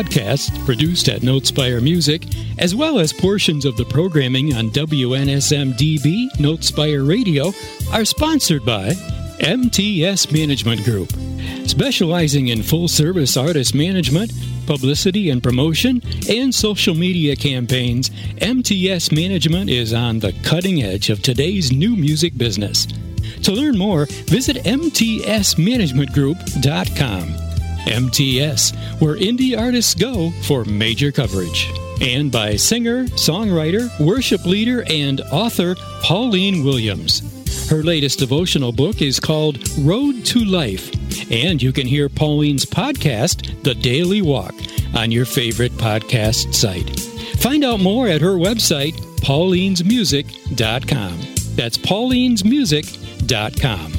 Podcasts 0.00 0.48
produced 0.64 1.10
at 1.10 1.20
Notespire 1.20 1.82
Music, 1.82 2.24
as 2.58 2.74
well 2.74 2.98
as 2.98 3.12
portions 3.12 3.66
of 3.66 3.76
the 3.76 3.84
programming 3.84 4.54
on 4.54 4.70
WNSMDB 4.70 6.30
Notespire 6.36 7.06
Radio, 7.06 7.52
are 7.92 8.06
sponsored 8.06 8.64
by 8.64 8.94
MTS 9.40 10.32
Management 10.32 10.84
Group, 10.84 11.12
specializing 11.68 12.48
in 12.48 12.62
full 12.62 12.88
service 12.88 13.36
artist 13.36 13.74
management, 13.74 14.32
publicity 14.66 15.28
and 15.28 15.42
promotion, 15.42 16.00
and 16.30 16.54
social 16.54 16.94
media 16.94 17.36
campaigns. 17.36 18.10
MTS 18.40 19.12
Management 19.12 19.68
is 19.68 19.92
on 19.92 20.20
the 20.20 20.32
cutting 20.44 20.82
edge 20.82 21.10
of 21.10 21.20
today's 21.20 21.72
new 21.72 21.94
music 21.94 22.38
business. 22.38 22.86
To 23.42 23.52
learn 23.52 23.76
more, 23.76 24.06
visit 24.06 24.64
MTSManagementGroup.com. 24.64 27.39
MTS, 27.86 28.72
where 28.98 29.16
indie 29.16 29.58
artists 29.58 29.94
go 29.94 30.30
for 30.42 30.64
major 30.64 31.12
coverage. 31.12 31.70
And 32.00 32.32
by 32.32 32.56
singer, 32.56 33.04
songwriter, 33.04 33.90
worship 34.00 34.46
leader, 34.46 34.84
and 34.88 35.20
author 35.32 35.74
Pauline 36.02 36.64
Williams. 36.64 37.22
Her 37.68 37.82
latest 37.82 38.18
devotional 38.18 38.72
book 38.72 39.02
is 39.02 39.20
called 39.20 39.58
Road 39.78 40.24
to 40.26 40.44
Life, 40.44 40.90
and 41.30 41.62
you 41.62 41.72
can 41.72 41.86
hear 41.86 42.08
Pauline's 42.08 42.64
podcast, 42.64 43.62
The 43.62 43.74
Daily 43.74 44.22
Walk, 44.22 44.54
on 44.94 45.12
your 45.12 45.24
favorite 45.24 45.72
podcast 45.72 46.54
site. 46.54 46.98
Find 47.40 47.64
out 47.64 47.80
more 47.80 48.08
at 48.08 48.20
her 48.22 48.36
website, 48.36 48.94
paulinesmusic.com. 49.20 51.18
That's 51.54 51.78
paulinesmusic.com. 51.78 53.92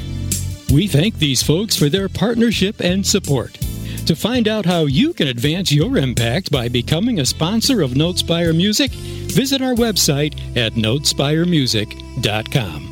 We 0.74 0.88
thank 0.88 1.18
these 1.18 1.42
folks 1.42 1.76
for 1.76 1.88
their 1.88 2.08
partnership 2.08 2.80
and 2.80 3.06
support. 3.06 3.58
To 4.06 4.16
find 4.16 4.48
out 4.48 4.64
how 4.66 4.86
you 4.86 5.14
can 5.14 5.28
advance 5.28 5.70
your 5.70 5.96
impact 5.96 6.50
by 6.50 6.68
becoming 6.68 7.20
a 7.20 7.24
sponsor 7.24 7.82
of 7.82 7.92
Notespire 7.92 8.52
Music, 8.54 8.90
visit 8.90 9.62
our 9.62 9.74
website 9.74 10.34
at 10.56 10.72
notespiremusic.com. 10.72 12.88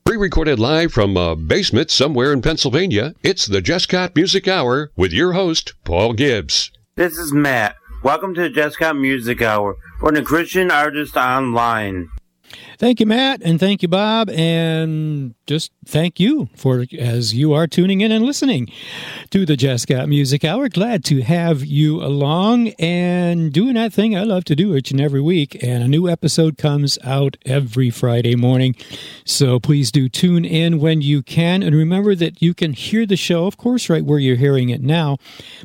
Pre 0.06 0.18
recorded 0.18 0.60
live 0.60 0.94
from 0.94 1.18
a 1.18 1.36
basement 1.36 1.92
somewhere 1.92 2.32
in 2.32 2.42
Pennsylvania, 2.42 3.14
it's 3.24 3.46
the 3.46 3.62
Jesscott 3.62 4.16
Music 4.16 4.48
Hour 4.48 4.92
with 4.96 5.12
your 5.12 5.34
host, 5.34 5.74
Paul 5.84 6.14
Gibbs. 6.14 6.72
This 6.96 7.18
is 7.18 7.34
Matt. 7.34 7.76
Welcome 8.04 8.34
to 8.36 8.44
the 8.44 8.50
Jesscott 8.50 9.00
Music 9.00 9.42
Hour 9.42 9.76
for 10.06 10.12
the 10.12 10.22
Christian 10.22 10.70
Artist 10.70 11.18
Online. 11.18 12.10
Thank 12.78 13.00
you, 13.00 13.06
Matt, 13.06 13.42
and 13.42 13.58
thank 13.58 13.82
you, 13.82 13.88
Bob, 13.88 14.30
and 14.30 15.34
just 15.48 15.72
thank 15.86 16.20
you 16.20 16.50
for 16.58 16.84
as 17.00 17.34
you 17.34 17.54
are 17.54 17.68
tuning 17.68 18.02
in 18.02 18.12
and 18.12 18.26
listening 18.26 18.70
to 19.30 19.46
the 19.46 19.56
Jesscott 19.56 20.10
Music 20.10 20.44
Hour. 20.44 20.68
Glad 20.68 21.06
to 21.06 21.22
have 21.22 21.64
you 21.64 22.04
along 22.04 22.70
and 22.80 23.54
doing 23.54 23.76
that 23.76 23.94
thing 23.94 24.18
I 24.18 24.24
love 24.24 24.44
to 24.46 24.58
do 24.58 24.76
each 24.76 24.92
and 24.92 25.00
every 25.00 25.22
week. 25.22 25.64
And 25.64 25.84
a 25.84 25.88
new 25.88 26.10
episode 26.10 26.58
comes 26.58 27.00
out 27.04 27.38
every 27.46 27.90
Friday 27.90 28.36
morning. 28.36 28.76
So 29.24 29.58
please 29.60 29.90
do 29.90 30.10
tune 30.10 30.44
in 30.44 30.80
when 30.80 31.02
you 31.02 31.24
can. 31.24 31.64
And 31.64 31.76
remember 31.76 32.14
that 32.16 32.42
you 32.42 32.54
can 32.54 32.74
hear 32.74 33.06
the 33.06 33.16
show, 33.16 33.46
of 33.46 33.56
course, 33.56 33.90
right 33.90 34.04
where 34.04 34.20
you're 34.20 34.36
hearing 34.36 34.68
it 34.68 34.82
now, 34.82 35.18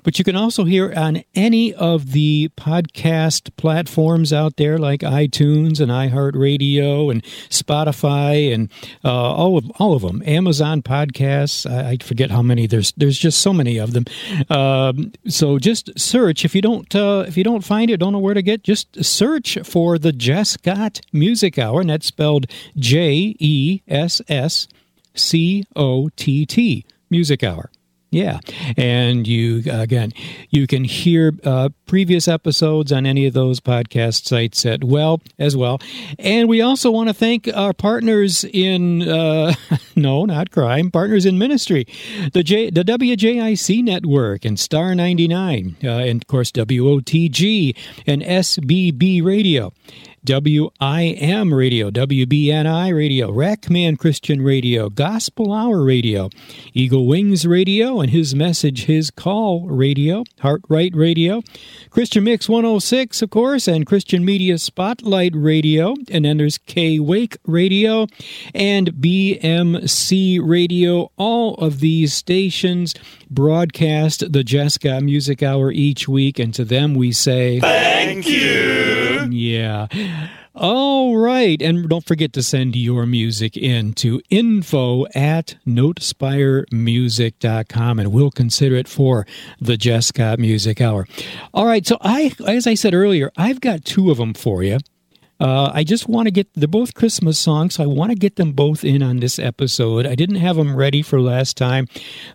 but 0.04 0.18
you 0.18 0.24
can 0.24 0.36
also 0.36 0.62
hear 0.62 0.92
on 0.96 1.24
any 1.34 1.74
of 1.74 2.12
the 2.12 2.50
podcast 2.56 3.50
platforms 3.56 4.32
out 4.32 4.56
there 4.56 4.78
like 4.78 5.00
iTunes 5.00 5.80
and 5.80 5.90
iHeartRadio 5.90 6.99
and 7.08 7.22
Spotify 7.48 8.52
and 8.52 8.70
uh, 9.04 9.10
all 9.10 9.56
of 9.56 9.70
all 9.78 9.94
of 9.94 10.02
them. 10.02 10.22
Amazon 10.26 10.82
podcasts. 10.82 11.70
I, 11.70 11.92
I, 11.92 11.96
forget 11.98 12.30
how 12.30 12.42
many. 12.42 12.66
There's 12.66 12.92
there's 12.92 13.18
just 13.18 13.40
so 13.40 13.54
many 13.54 13.78
of 13.78 13.92
them. 13.92 14.04
Um, 14.50 15.12
so 15.26 15.58
just 15.58 15.98
search 15.98 16.44
if 16.44 16.54
you 16.54 16.60
don't 16.60 16.94
uh, 16.94 17.24
if 17.26 17.36
you 17.36 17.44
don't 17.44 17.64
find 17.64 17.90
it, 17.90 17.98
don't 17.98 18.12
know 18.12 18.18
where 18.18 18.34
to 18.34 18.42
get. 18.42 18.62
Just 18.62 19.02
search 19.02 19.56
for 19.64 19.98
the 19.98 20.12
Jesscott 20.12 21.00
Music 21.12 21.58
Hour, 21.58 21.80
and 21.80 21.90
that's 21.90 22.06
spelled 22.06 22.46
J 22.76 23.34
E 23.38 23.80
S 23.88 24.20
S 24.28 24.68
C 25.14 25.64
O 25.76 26.10
T 26.16 26.44
T 26.44 26.84
Music 27.08 27.42
Hour. 27.42 27.70
Yeah, 28.12 28.40
and 28.76 29.24
you 29.24 29.62
again, 29.70 30.10
you 30.48 30.66
can 30.66 30.82
hear 30.82 31.32
uh, 31.44 31.68
previous 31.86 32.26
episodes 32.26 32.90
on 32.90 33.06
any 33.06 33.24
of 33.26 33.34
those 33.34 33.60
podcast 33.60 34.26
sites 34.26 34.66
at 34.66 34.82
well 34.82 35.20
as 35.38 35.56
well. 35.56 35.80
And 36.18 36.48
we 36.48 36.60
also 36.60 36.90
want 36.90 37.08
to 37.08 37.14
thank 37.14 37.48
our 37.54 37.72
partners 37.72 38.42
in 38.42 39.08
uh, 39.08 39.54
no, 39.96 40.24
not 40.24 40.50
crime, 40.50 40.90
partners 40.90 41.24
in 41.24 41.38
ministry, 41.38 41.86
the 42.32 42.42
J, 42.42 42.70
the 42.70 42.82
WJIC 42.82 43.84
network 43.84 44.44
and 44.44 44.58
Star 44.58 44.96
ninety 44.96 45.28
nine, 45.28 45.76
uh, 45.84 45.90
and 45.90 46.20
of 46.20 46.26
course 46.26 46.50
WOTG 46.50 47.76
and 48.08 48.22
SBB 48.22 49.22
Radio. 49.24 49.72
WIM 50.22 51.54
Radio, 51.54 51.90
WBNI 51.90 52.94
Radio, 52.94 53.32
Rackman 53.32 53.98
Christian 53.98 54.42
Radio, 54.42 54.90
Gospel 54.90 55.50
Hour 55.50 55.82
Radio, 55.82 56.28
Eagle 56.74 57.06
Wings 57.06 57.46
Radio, 57.46 58.00
and 58.00 58.10
His 58.10 58.34
Message, 58.34 58.84
His 58.84 59.10
Call 59.10 59.66
Radio, 59.66 60.24
Heart 60.40 60.60
Right 60.68 60.94
Radio, 60.94 61.40
Christian 61.88 62.24
Mix 62.24 62.50
106, 62.50 63.22
of 63.22 63.30
course, 63.30 63.66
and 63.66 63.86
Christian 63.86 64.22
Media 64.22 64.58
Spotlight 64.58 65.32
Radio, 65.34 65.94
and 66.10 66.26
then 66.26 66.36
there's 66.36 66.58
K 66.58 66.98
Wake 66.98 67.38
Radio 67.46 68.06
and 68.54 68.92
BMC 68.92 70.38
Radio. 70.42 71.10
All 71.16 71.54
of 71.54 71.80
these 71.80 72.12
stations 72.12 72.94
broadcast 73.30 74.32
the 74.32 74.42
Jesscott 74.42 75.02
Music 75.02 75.42
Hour 75.42 75.70
each 75.70 76.08
week, 76.08 76.38
and 76.38 76.54
to 76.54 76.64
them 76.64 76.94
we 76.94 77.12
say, 77.12 77.60
Thank 77.60 78.26
you. 78.26 79.28
Yeah. 79.30 79.86
All 80.54 81.16
right. 81.16 81.60
And 81.62 81.88
don't 81.88 82.04
forget 82.04 82.34
to 82.34 82.42
send 82.42 82.76
your 82.76 83.06
music 83.06 83.56
in 83.56 83.94
to 83.94 84.20
info 84.30 85.06
at 85.14 85.56
notespiremusic.com 85.66 87.98
and 87.98 88.12
we'll 88.12 88.30
consider 88.30 88.74
it 88.74 88.86
for 88.88 89.26
the 89.60 89.78
Jesscott 89.78 90.38
Music 90.38 90.80
Hour. 90.80 91.06
All 91.54 91.66
right. 91.66 91.86
So 91.86 91.96
I, 92.00 92.32
as 92.46 92.66
I 92.66 92.74
said 92.74 92.94
earlier, 92.94 93.30
I've 93.36 93.60
got 93.60 93.84
two 93.84 94.10
of 94.10 94.16
them 94.18 94.34
for 94.34 94.64
you. 94.64 94.78
Uh, 95.40 95.70
I 95.72 95.84
just 95.84 96.08
want 96.08 96.26
to 96.26 96.30
get, 96.30 96.48
they're 96.54 96.68
both 96.68 96.94
Christmas 96.94 97.38
songs, 97.38 97.76
so 97.76 97.84
I 97.84 97.86
want 97.86 98.10
to 98.10 98.16
get 98.16 98.36
them 98.36 98.52
both 98.52 98.84
in 98.84 99.02
on 99.02 99.18
this 99.18 99.38
episode. 99.38 100.06
I 100.06 100.14
didn't 100.14 100.36
have 100.36 100.56
them 100.56 100.76
ready 100.76 101.00
for 101.00 101.20
last 101.20 101.56
time, 101.56 101.88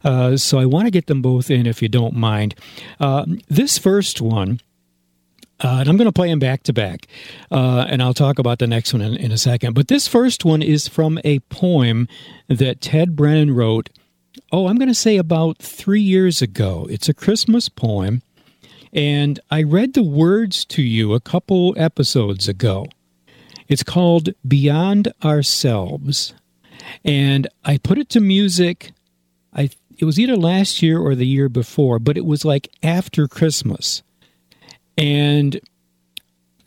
uh, 0.04 0.38
so 0.38 0.58
I 0.58 0.66
want 0.66 0.88
to 0.88 0.92
get 0.92 1.06
them 1.08 1.22
both 1.22 1.52
in 1.52 1.68
if 1.68 1.82
you 1.82 1.88
don't 1.88 2.16
mind. 2.16 2.56
Uh, 3.00 3.26
this 3.48 3.78
first 3.78 4.22
one, 4.22 4.60
uh, 5.64 5.78
and 5.80 5.90
I'm 5.90 5.98
going 5.98 6.08
to 6.08 6.12
play 6.12 6.30
them 6.30 6.40
back 6.40 6.64
to 6.64 6.74
back, 6.74 7.08
uh, 7.52 7.86
and 7.88 8.02
I'll 8.02 8.14
talk 8.14 8.40
about 8.40 8.60
the 8.60 8.68
next 8.68 8.92
one 8.92 9.02
in, 9.02 9.16
in, 9.16 9.32
a 9.32 9.38
second. 9.38 9.74
But 9.74 9.88
this 9.88 10.08
first 10.08 10.44
one 10.44 10.62
is 10.62 10.88
from 10.88 11.20
a 11.24 11.40
poem 11.40 12.08
that 12.48 12.82
Ted 12.82 13.16
Brennan 13.16 13.56
wrote. 13.56 13.90
Oh, 14.52 14.68
I'm 14.68 14.78
going 14.78 14.90
to 14.90 14.96
say 14.96 15.16
about 15.16 15.60
three 15.60 16.02
years 16.02 16.42
ago. 16.42 16.88
It's 16.90 17.08
a 17.08 17.14
Christmas 17.14 17.70
poem, 17.70 18.22
and 18.96 19.40
I 19.52 19.62
read 19.62 19.94
the 19.94 20.04
words 20.04 20.66
to 20.66 20.82
you 20.82 21.14
a 21.14 21.20
couple 21.20 21.76
episodes 21.78 22.48
ago. 22.48 22.88
It's 23.68 23.84
called 23.84 24.30
Beyond 24.48 25.14
Ourselves, 25.24 26.34
and 27.04 27.48
I 27.64 27.78
put 27.78 28.00
it 28.00 28.10
to 28.10 28.20
music. 28.20 28.92
I 29.54 29.70
it 30.00 30.06
was 30.06 30.20
either 30.20 30.36
last 30.36 30.82
year 30.82 31.00
or 31.00 31.14
the 31.14 31.28
year 31.28 31.50
before, 31.50 32.00
but 32.00 32.18
it 32.18 32.26
was 32.26 32.44
like 32.44 32.70
after 32.82 33.28
Christmas 33.28 34.02
and 34.98 35.60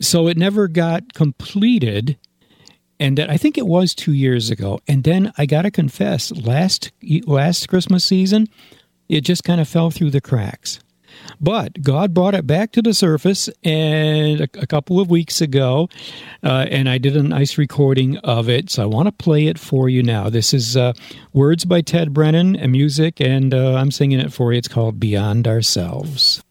so 0.01 0.27
it 0.27 0.37
never 0.37 0.67
got 0.67 1.13
completed. 1.13 2.17
And 3.01 3.17
that 3.17 3.29
I 3.29 3.37
think 3.37 3.57
it 3.57 3.65
was 3.65 3.95
two 3.95 4.11
years 4.11 4.49
ago. 4.49 4.79
And 4.87 5.05
then 5.05 5.31
I 5.37 5.45
got 5.45 5.61
to 5.61 5.71
confess, 5.71 6.31
last 6.33 6.91
last 7.25 7.69
Christmas 7.69 8.03
season, 8.03 8.47
it 9.07 9.21
just 9.21 9.45
kind 9.45 9.61
of 9.61 9.69
fell 9.69 9.89
through 9.89 10.11
the 10.11 10.19
cracks. 10.19 10.79
But 11.39 11.81
God 11.81 12.13
brought 12.13 12.35
it 12.35 12.45
back 12.45 12.71
to 12.73 12.81
the 12.81 12.93
surface 12.93 13.49
and 13.63 14.41
a, 14.41 14.47
a 14.59 14.67
couple 14.67 14.99
of 14.99 15.09
weeks 15.09 15.41
ago, 15.41 15.89
uh, 16.43 16.65
and 16.69 16.89
I 16.89 16.97
did 16.97 17.15
a 17.15 17.23
nice 17.23 17.57
recording 17.57 18.17
of 18.17 18.49
it. 18.49 18.69
So 18.69 18.83
I 18.83 18.85
want 18.85 19.07
to 19.07 19.11
play 19.11 19.47
it 19.47 19.59
for 19.59 19.89
you 19.89 20.03
now. 20.03 20.29
This 20.29 20.53
is 20.53 20.75
uh, 20.75 20.93
words 21.33 21.65
by 21.65 21.81
Ted 21.81 22.13
Brennan 22.13 22.55
and 22.55 22.71
music, 22.71 23.21
and 23.21 23.53
uh, 23.53 23.75
I'm 23.75 23.91
singing 23.91 24.19
it 24.19 24.33
for 24.33 24.51
you. 24.51 24.57
It's 24.57 24.67
called 24.67 24.99
Beyond 24.99 25.47
Ourselves. 25.47 26.43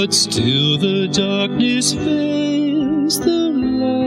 But 0.00 0.14
still 0.14 0.78
the 0.78 1.06
darkness 1.08 1.92
veils 1.92 3.20
the 3.20 3.50
light. 3.82 4.00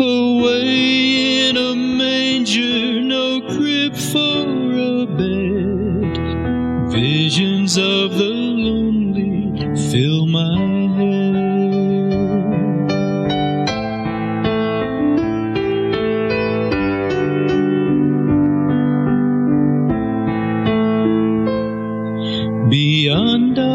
Away 0.00 1.50
in 1.50 1.58
a 1.58 1.74
manger, 1.76 3.02
no 3.02 3.42
crib 3.52 3.94
for 3.94 4.46
a 4.92 5.04
bed. 5.04 6.16
Visions 6.90 7.76
of 7.76 8.14
the 8.14 8.29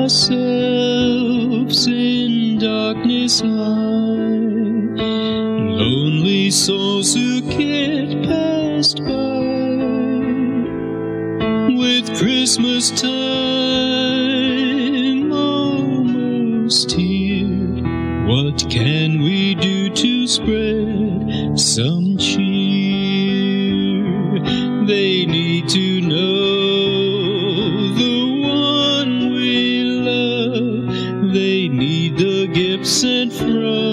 ourselves 0.06 1.88
in 1.88 2.60
darkness 2.60 3.42
lie, 3.42 4.28
lonely 5.82 6.52
souls 6.52 7.16
who 7.16 7.42
get 7.42 8.24
passed 8.24 9.00
by. 9.00 9.40
With 11.74 12.16
Christmas 12.20 12.92
time 13.02 13.12
almost 15.34 16.92
here, 16.92 17.48
what 18.28 18.64
can 18.70 19.24
we 19.24 19.56
do 19.56 19.90
to 19.90 20.28
spread 20.28 21.60
some 21.60 22.16
cheer? 22.20 22.46
They 24.86 25.26
need 25.26 25.68
to 25.70 26.02
sent 32.86 33.34
from 33.34 33.85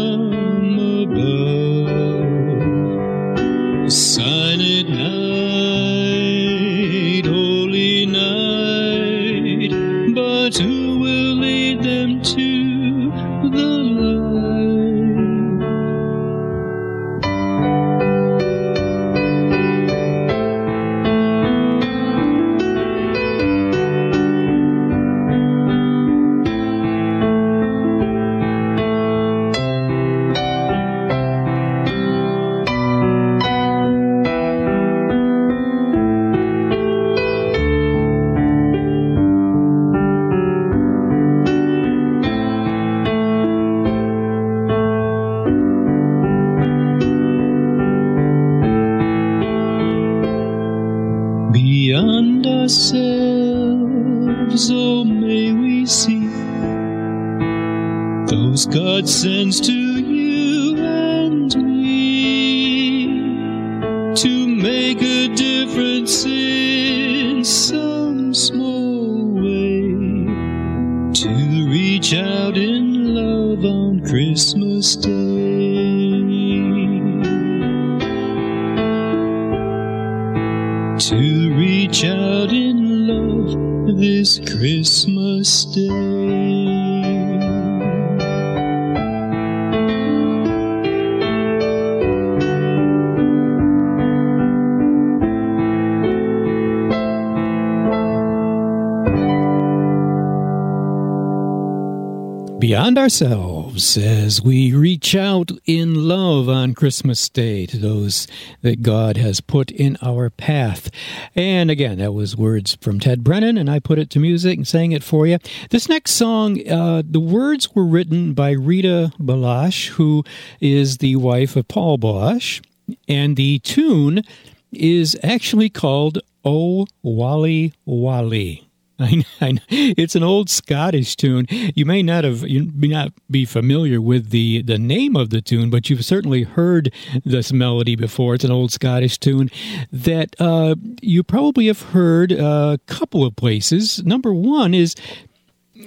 beyond 102.62 102.96
ourselves 102.96 103.96
as 103.96 104.40
we 104.40 104.72
reach 104.72 105.16
out 105.16 105.50
in 105.66 106.06
love 106.06 106.48
on 106.48 106.74
Christmas 106.74 107.28
Day 107.28 107.66
to 107.66 107.76
those 107.76 108.28
that 108.60 108.82
God 108.82 109.16
has 109.16 109.40
put 109.40 109.72
in 109.72 109.98
our 110.00 110.30
path. 110.30 110.88
And 111.34 111.72
again, 111.72 111.98
that 111.98 112.14
was 112.14 112.36
words 112.36 112.78
from 112.80 113.00
Ted 113.00 113.24
Brennan, 113.24 113.58
and 113.58 113.68
I 113.68 113.80
put 113.80 113.98
it 113.98 114.10
to 114.10 114.20
music 114.20 114.58
and 114.58 114.68
sang 114.68 114.92
it 114.92 115.02
for 115.02 115.26
you. 115.26 115.38
This 115.70 115.88
next 115.88 116.12
song, 116.12 116.64
uh, 116.68 117.02
the 117.04 117.18
words 117.18 117.74
were 117.74 117.84
written 117.84 118.32
by 118.32 118.52
Rita 118.52 119.10
Balash, 119.18 119.88
who 119.88 120.22
is 120.60 120.98
the 120.98 121.16
wife 121.16 121.56
of 121.56 121.66
Paul 121.66 121.98
Balash, 121.98 122.64
and 123.08 123.34
the 123.34 123.58
tune 123.58 124.22
is 124.70 125.18
actually 125.24 125.68
called 125.68 126.20
Oh 126.44 126.86
Waly 127.04 127.72
Waly. 127.88 128.62
I, 128.98 129.24
I, 129.40 129.58
it's 129.70 130.14
an 130.14 130.22
old 130.22 130.50
Scottish 130.50 131.16
tune. 131.16 131.46
You 131.48 131.86
may 131.86 132.02
not 132.02 132.24
have 132.24 132.46
you 132.48 132.70
may 132.74 132.88
not 132.88 133.12
be 133.30 133.44
familiar 133.44 134.00
with 134.00 134.30
the 134.30 134.62
the 134.62 134.78
name 134.78 135.16
of 135.16 135.30
the 135.30 135.40
tune, 135.40 135.70
but 135.70 135.88
you've 135.88 136.04
certainly 136.04 136.42
heard 136.42 136.92
this 137.24 137.52
melody 137.52 137.96
before. 137.96 138.34
It's 138.34 138.44
an 138.44 138.52
old 138.52 138.72
Scottish 138.72 139.18
tune 139.18 139.50
that 139.90 140.36
uh, 140.38 140.74
you 141.00 141.22
probably 141.22 141.66
have 141.66 141.82
heard 141.82 142.32
a 142.32 142.78
couple 142.86 143.24
of 143.24 143.34
places. 143.36 144.04
Number 144.04 144.32
one 144.32 144.74
is 144.74 144.94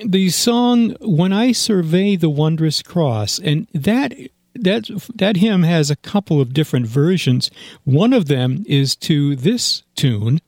the 0.05 0.29
song 0.29 0.95
"When 0.99 1.31
I 1.31 1.51
Survey 1.51 2.15
the 2.15 2.29
Wondrous 2.29 2.81
Cross," 2.81 3.39
and 3.39 3.67
that 3.73 4.13
that 4.55 4.89
that 5.13 5.37
hymn 5.37 5.63
has 5.63 5.91
a 5.91 5.95
couple 5.95 6.41
of 6.41 6.53
different 6.53 6.87
versions. 6.87 7.51
One 7.83 8.13
of 8.13 8.25
them 8.25 8.63
is 8.67 8.95
to 8.97 9.35
this 9.35 9.83
tune 9.95 10.41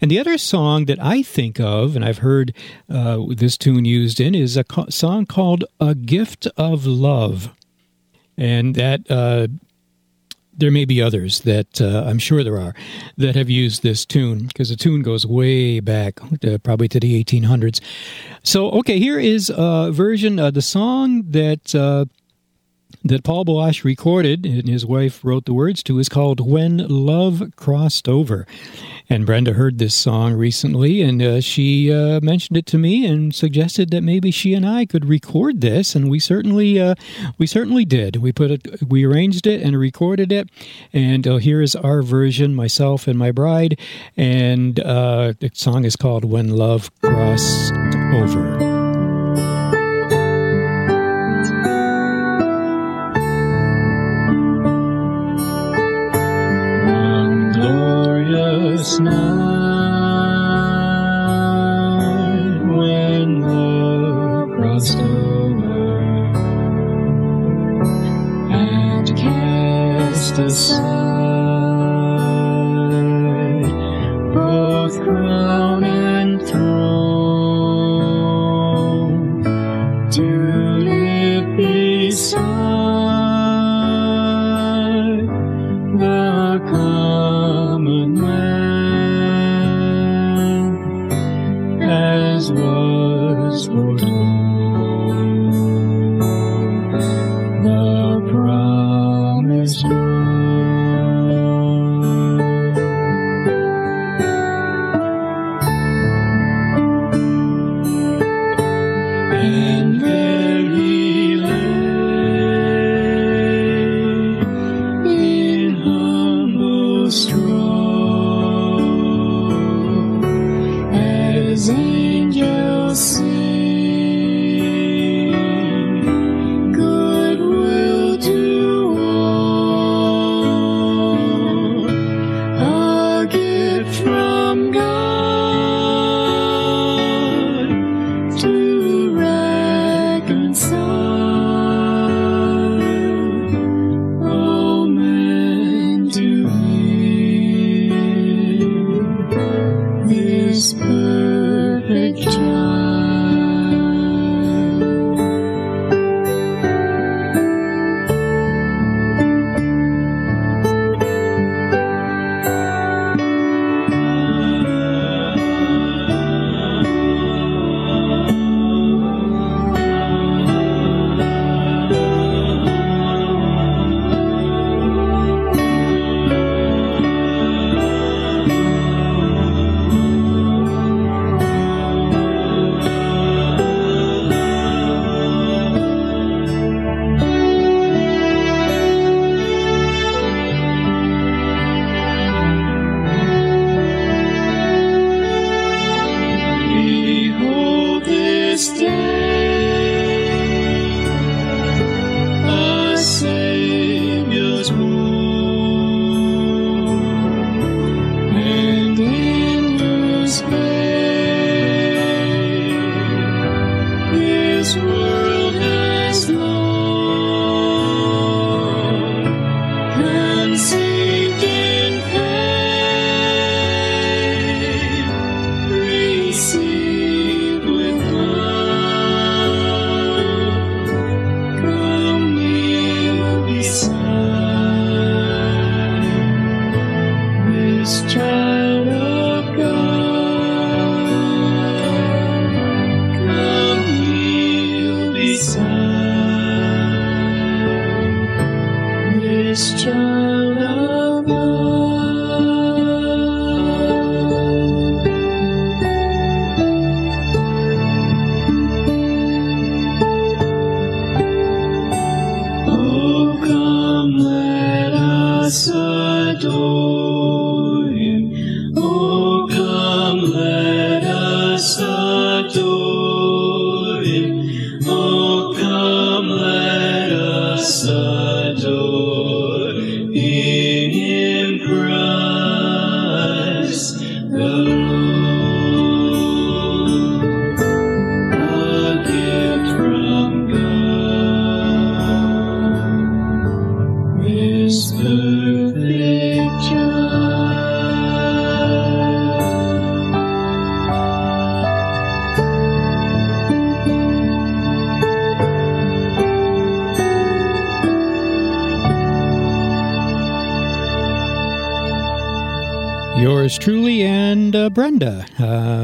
and 0.00 0.10
the 0.10 0.18
other 0.18 0.38
song 0.38 0.86
that 0.86 1.02
I 1.02 1.22
think 1.22 1.60
of, 1.60 1.96
and 1.96 2.04
I've 2.04 2.18
heard 2.18 2.54
uh, 2.88 3.18
this 3.30 3.56
tune 3.56 3.84
used 3.84 4.20
in, 4.20 4.34
is 4.34 4.56
a 4.56 4.64
co- 4.64 4.88
song 4.88 5.26
called 5.26 5.64
A 5.80 5.94
Gift 5.94 6.46
of 6.56 6.86
Love. 6.86 7.54
And 8.36 8.74
that 8.74 9.08
uh, 9.10 9.46
there 10.56 10.70
may 10.70 10.84
be 10.84 11.02
others 11.02 11.40
that 11.40 11.80
uh, 11.80 12.04
I'm 12.06 12.18
sure 12.18 12.42
there 12.42 12.58
are 12.58 12.74
that 13.16 13.34
have 13.34 13.50
used 13.50 13.82
this 13.82 14.04
tune 14.04 14.46
because 14.46 14.70
the 14.70 14.76
tune 14.76 15.02
goes 15.02 15.26
way 15.26 15.80
back, 15.80 16.20
uh, 16.44 16.58
probably 16.58 16.88
to 16.88 17.00
the 17.00 17.22
1800s. 17.22 17.80
So, 18.42 18.70
okay, 18.70 18.98
here 18.98 19.18
is 19.18 19.52
a 19.54 19.90
version 19.92 20.38
of 20.38 20.54
the 20.54 20.62
song 20.62 21.24
that 21.30 21.74
uh, 21.74 22.06
that 23.04 23.24
Paul 23.24 23.44
Balash 23.44 23.84
recorded 23.84 24.46
and 24.46 24.68
his 24.68 24.86
wife 24.86 25.24
wrote 25.24 25.44
the 25.44 25.54
words 25.54 25.82
to 25.84 25.98
is 25.98 26.08
called 26.08 26.40
When 26.40 26.78
Love 26.88 27.42
Crossed 27.56 28.08
Over. 28.08 28.46
And 29.08 29.26
Brenda 29.26 29.52
heard 29.52 29.78
this 29.78 29.94
song 29.94 30.32
recently, 30.32 31.02
and 31.02 31.20
uh, 31.20 31.40
she 31.42 31.92
uh, 31.92 32.20
mentioned 32.22 32.56
it 32.56 32.64
to 32.66 32.78
me 32.78 33.06
and 33.06 33.34
suggested 33.34 33.90
that 33.90 34.00
maybe 34.00 34.30
she 34.30 34.54
and 34.54 34.66
I 34.66 34.86
could 34.86 35.04
record 35.04 35.60
this, 35.60 35.94
and 35.94 36.08
we 36.08 36.18
certainly 36.18 36.80
uh, 36.80 36.94
we 37.36 37.46
certainly 37.46 37.84
did. 37.84 38.16
We 38.16 38.32
put 38.32 38.50
it, 38.50 38.82
we 38.82 39.04
arranged 39.04 39.46
it 39.46 39.60
and 39.60 39.78
recorded 39.78 40.32
it, 40.32 40.48
and 40.92 41.28
uh, 41.28 41.36
here 41.36 41.60
is 41.60 41.76
our 41.76 42.02
version, 42.02 42.54
myself 42.54 43.06
and 43.06 43.18
my 43.18 43.30
bride, 43.30 43.78
and 44.16 44.80
uh, 44.80 45.34
the 45.38 45.50
song 45.52 45.84
is 45.84 45.96
called 45.96 46.24
"When 46.24 46.48
Love 46.48 46.90
Crossed 47.02 47.74
Over." 48.14 48.73
Glorious 58.98 59.43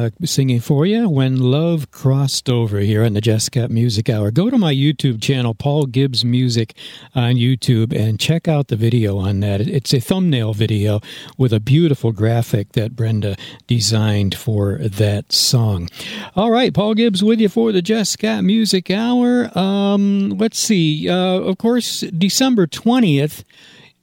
uh, 0.01 0.11
singing 0.24 0.61
for 0.61 0.86
you 0.86 1.09
when 1.09 1.38
love 1.38 1.90
crossed 1.90 2.48
over 2.48 2.78
here 2.78 3.05
on 3.05 3.12
the 3.12 3.20
Jesscott 3.20 3.70
Music 3.70 4.09
Hour. 4.09 4.30
Go 4.30 4.48
to 4.48 4.57
my 4.57 4.72
YouTube 4.72 5.20
channel, 5.20 5.53
Paul 5.55 5.86
Gibbs 5.86 6.24
Music 6.24 6.74
on 7.14 7.34
YouTube, 7.34 7.94
and 7.94 8.18
check 8.18 8.48
out 8.48 8.68
the 8.68 8.76
video 8.76 9.18
on 9.18 9.40
that. 9.40 9.61
It's 9.61 9.92
a 9.92 10.01
thumbnail 10.01 10.55
video 10.55 11.01
with 11.36 11.53
a 11.53 11.61
beautiful 11.61 12.12
graphic 12.12 12.72
that 12.72 12.96
Brenda 12.96 13.36
designed 13.66 14.34
for 14.34 14.78
that 14.78 15.32
song. 15.32 15.88
All 16.34 16.51
right, 16.51 16.72
Paul 16.72 16.94
Gibbs 16.94 17.22
with 17.22 17.40
you 17.40 17.48
for 17.48 17.70
the 17.70 17.82
Jesscott 17.82 18.44
Music 18.44 18.90
Hour. 18.90 19.57
Um, 19.59 20.30
let's 20.30 20.59
see. 20.59 21.09
Uh, 21.09 21.40
of 21.40 21.59
course, 21.59 22.01
December 22.01 22.66
20th 22.66 23.44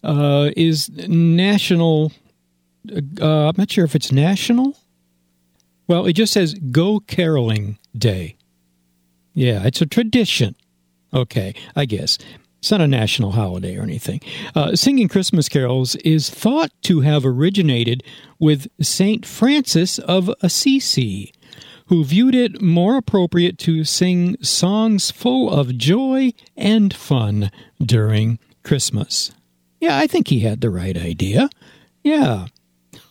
uh, 0.03 0.51
is 0.55 0.89
National 0.89 2.11
uh, 3.21 3.49
I'm 3.49 3.55
not 3.57 3.69
sure 3.69 3.83
if 3.83 3.95
it's 3.95 4.11
national. 4.11 4.77
Well, 5.87 6.05
it 6.05 6.13
just 6.13 6.33
says 6.33 6.53
Go 6.53 6.99
Caroling 6.99 7.77
Day. 7.97 8.35
Yeah, 9.33 9.63
it's 9.65 9.81
a 9.81 9.85
tradition. 9.85 10.55
Okay, 11.13 11.53
I 11.75 11.85
guess. 11.85 12.17
It's 12.59 12.71
not 12.71 12.81
a 12.81 12.87
national 12.87 13.31
holiday 13.31 13.77
or 13.77 13.83
anything. 13.83 14.19
Uh, 14.55 14.75
singing 14.75 15.07
Christmas 15.07 15.47
carols 15.47 15.95
is 15.97 16.29
thought 16.29 16.71
to 16.83 17.01
have 17.01 17.25
originated 17.25 18.03
with 18.39 18.67
St. 18.81 19.25
Francis 19.25 19.99
of 19.99 20.29
Assisi, 20.41 21.31
who 21.85 22.03
viewed 22.03 22.35
it 22.35 22.61
more 22.61 22.97
appropriate 22.97 23.57
to 23.59 23.83
sing 23.83 24.35
songs 24.41 25.11
full 25.11 25.49
of 25.49 25.77
joy 25.77 26.33
and 26.57 26.93
fun 26.93 27.51
during 27.79 28.39
Christmas. 28.63 29.31
Yeah, 29.79 29.97
I 29.97 30.07
think 30.07 30.27
he 30.27 30.39
had 30.39 30.61
the 30.61 30.71
right 30.71 30.97
idea. 30.97 31.49
Yeah. 32.03 32.47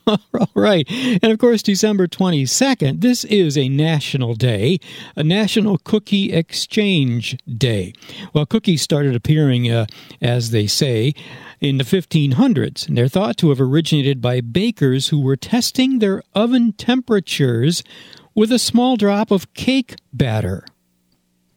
All 0.34 0.48
right. 0.54 0.86
And 0.90 1.32
of 1.32 1.38
course, 1.38 1.62
December 1.62 2.06
22nd, 2.06 3.00
this 3.00 3.24
is 3.24 3.58
a 3.58 3.68
national 3.68 4.34
day, 4.34 4.78
a 5.16 5.24
National 5.24 5.78
Cookie 5.78 6.32
Exchange 6.32 7.36
Day. 7.46 7.92
Well, 8.32 8.46
cookies 8.46 8.82
started 8.82 9.16
appearing, 9.16 9.70
uh, 9.70 9.86
as 10.22 10.50
they 10.50 10.68
say, 10.68 11.12
in 11.60 11.78
the 11.78 11.84
1500s. 11.84 12.86
And 12.86 12.96
they're 12.96 13.08
thought 13.08 13.36
to 13.38 13.48
have 13.48 13.60
originated 13.60 14.20
by 14.20 14.40
bakers 14.40 15.08
who 15.08 15.20
were 15.20 15.36
testing 15.36 15.98
their 15.98 16.22
oven 16.34 16.72
temperatures 16.72 17.82
with 18.32 18.52
a 18.52 18.60
small 18.60 18.96
drop 18.96 19.32
of 19.32 19.52
cake 19.54 19.96
batter. 20.12 20.64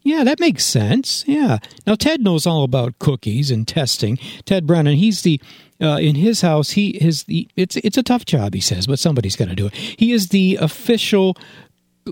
Yeah, 0.02 0.24
that 0.24 0.40
makes 0.40 0.64
sense. 0.64 1.24
Yeah. 1.28 1.60
Now 1.86 1.94
Ted 1.94 2.22
knows 2.22 2.48
all 2.48 2.64
about 2.64 2.98
cookies 2.98 3.52
and 3.52 3.68
testing. 3.68 4.18
Ted 4.46 4.66
Brennan, 4.66 4.96
he's 4.96 5.22
the 5.22 5.40
uh, 5.82 5.98
in 5.98 6.16
his 6.16 6.42
house. 6.42 6.72
He 6.72 6.90
is 6.90 7.24
the 7.24 7.48
it's 7.56 7.78
it's 7.78 7.98
a 7.98 8.04
tough 8.04 8.26
job, 8.26 8.54
he 8.54 8.62
says, 8.62 8.88
but 8.88 9.00
somebody's 9.00 9.36
got 9.36 9.50
to 9.50 9.56
do 9.56 9.68
it. 9.68 9.74
He 9.76 10.12
is 10.12 10.30
the 10.30 10.58
official 10.60 11.38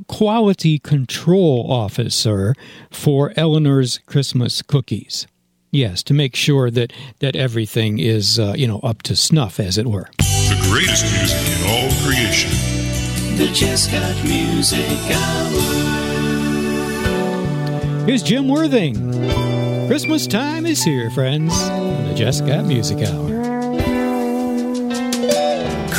quality 0.07 0.79
control 0.79 1.65
officer 1.69 2.55
for 2.91 3.33
Eleanor's 3.35 3.99
Christmas 3.99 4.61
cookies. 4.61 5.27
Yes, 5.71 6.01
to 6.03 6.13
make 6.13 6.35
sure 6.35 6.71
that 6.71 6.93
that 7.19 7.35
everything 7.35 7.99
is 7.99 8.39
uh, 8.39 8.53
you 8.55 8.67
know 8.67 8.79
up 8.79 9.03
to 9.03 9.15
snuff, 9.15 9.59
as 9.59 9.77
it 9.77 9.87
were. 9.87 10.09
The 10.17 10.57
greatest 10.69 11.03
music 11.13 11.37
in 11.57 11.63
all 11.67 11.91
creation. 12.03 12.51
The 13.37 13.47
Jesscott 13.53 14.23
Music 14.23 14.87
Hour. 15.11 15.87
Here's 18.05 18.23
Jim 18.23 18.47
Worthing. 18.47 18.95
Christmas 19.87 20.25
time 20.25 20.65
is 20.65 20.81
here, 20.81 21.11
friends, 21.11 21.53
on 21.53 22.05
the 22.05 22.13
Jesscott 22.13 22.65
Music 22.65 22.97
Hour. 23.07 23.36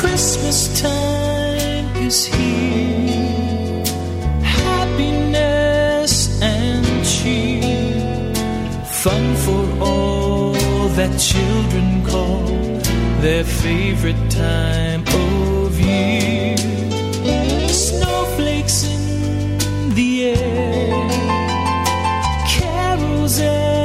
Christmas 0.01 0.81
time 0.81 1.93
is 1.97 2.25
here. 2.25 3.83
Happiness 4.41 6.41
and 6.41 6.85
cheer. 7.05 8.33
Fun 8.85 9.35
for 9.45 9.65
all 9.83 10.53
that 10.99 11.19
children 11.19 12.05
call 12.05 12.45
their 13.19 13.43
favorite 13.43 14.31
time 14.31 15.03
of 15.07 15.77
year. 15.77 16.55
Snowflakes 17.67 18.85
in 18.85 19.89
the 19.95 20.29
air. 20.29 21.09
Carols 22.47 23.37
everywhere. 23.41 23.78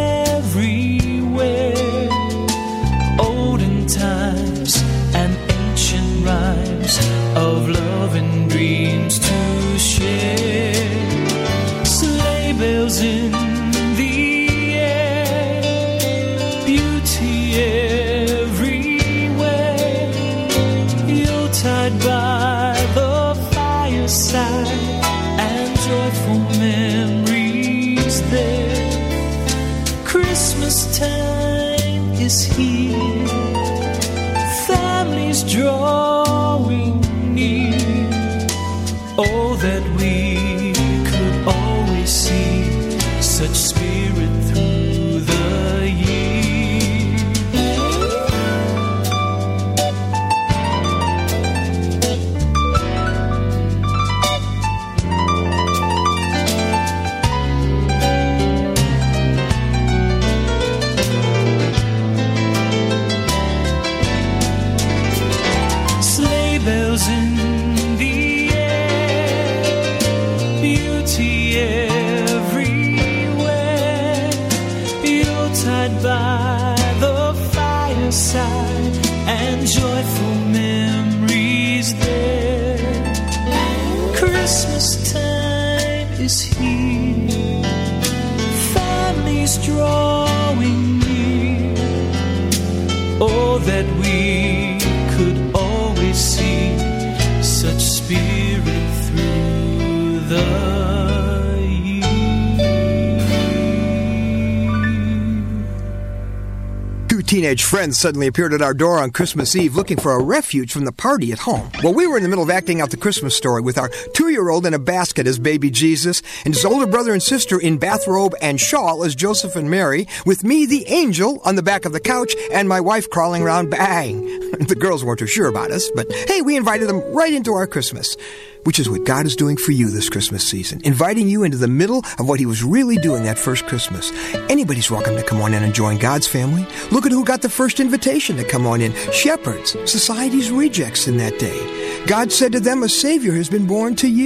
Friends 107.85 107.99
suddenly 107.99 108.27
appeared 108.27 108.55
at 108.55 108.63
our 108.63 108.73
door 108.73 108.99
on 108.99 109.11
Christmas 109.11 109.55
Eve 109.55 109.77
looking 109.77 109.99
for 109.99 110.13
a 110.13 110.23
refuge 110.23 110.73
from 110.73 110.87
the 110.87 110.93
party 110.93 111.33
at 111.33 111.39
home. 111.41 111.71
Well, 111.83 111.93
we 111.93 112.07
were 112.07 112.17
in 112.17 112.23
the 112.23 112.31
middle 112.31 112.43
of 112.43 112.49
acting 112.49 112.81
out 112.81 112.91
the 112.91 112.97
Christmas 112.97 113.37
story 113.37 113.61
with 113.61 113.77
our 113.77 113.91
two 114.15 114.24
year 114.35 114.51
old 114.51 114.67
in 114.67 114.75
a 114.75 114.79
basket 114.79 115.27
as 115.27 115.39
baby 115.39 115.71
Jesus, 115.71 116.21
and 116.45 116.53
his 116.53 116.65
older 116.65 116.87
brother 116.87 117.13
and 117.13 117.23
sister 117.23 117.59
in 117.59 117.79
bathrobe 117.79 118.35
and 118.43 118.61
shawl 118.61 119.05
as 119.05 119.15
Joseph 119.15 119.57
and 119.57 119.71
Mary, 119.71 120.07
with 120.27 120.43
me, 120.43 120.67
the 120.67 120.87
angel, 120.89 121.41
on 121.45 121.55
the 121.55 121.63
back 121.63 121.85
of 121.85 121.93
the 121.93 122.01
couch, 122.01 122.35
and 122.53 122.69
my 122.69 122.81
wife 122.81 123.09
crawling 123.09 123.43
around 123.43 123.71
bang. 123.71 124.21
the 124.69 124.77
girls 124.79 125.05
weren't 125.05 125.21
too 125.21 125.27
sure 125.27 125.47
about 125.47 125.71
us, 125.71 125.89
but 125.95 126.13
hey, 126.13 126.43
we 126.43 126.57
invited 126.57 126.89
them 126.89 127.01
right 127.15 127.33
into 127.33 127.55
our 127.55 127.67
Christmas 127.67 128.17
which 128.65 128.79
is 128.79 128.89
what 128.91 129.05
God 129.05 129.27
is 129.27 129.37
doing 129.37 129.57
for 129.57 129.73
you 129.73 129.91
this 129.91 130.09
Christmas 130.09 130.47
season, 130.47 130.81
inviting 130.85 131.29
you 131.29 131.45
into 131.45 131.59
the 131.59 131.69
middle 131.69 131.99
of 132.19 132.27
what 132.27 132.41
He 132.41 132.47
was 132.47 132.65
really 132.65 132.97
doing 132.97 133.25
that 133.25 133.39
first 133.39 133.67
Christmas. 133.67 134.11
Anybody's 134.49 134.91
welcome 134.91 135.17
to 135.17 135.23
come 135.23 135.41
on 135.41 135.55
in 135.55 135.63
and 135.63 135.75
join 135.75 135.99
God's 135.99 136.27
family. 136.27 136.67
Look 136.91 137.07
at 137.07 137.13
who 137.13 137.25
got 137.25 137.43
the 137.43 137.49
first 137.49 137.79
invitation 137.79 138.37
to 138.37 138.45
come 138.45 138.67
on 138.67 138.81
in 138.81 138.95
shepherds, 139.13 139.77
society's 139.91 140.51
rejects 140.51 141.07
in 141.07 141.19
that 141.19 141.39
day. 141.39 142.05
God 142.07 142.33
said 142.33 142.53
to 142.53 142.61
them, 142.61 142.83
A 142.83 142.89
Savior 142.89 143.33
has 143.33 143.49
been 143.49 143.67
born 143.67 143.97
to 143.97 144.09
you. 144.09 144.24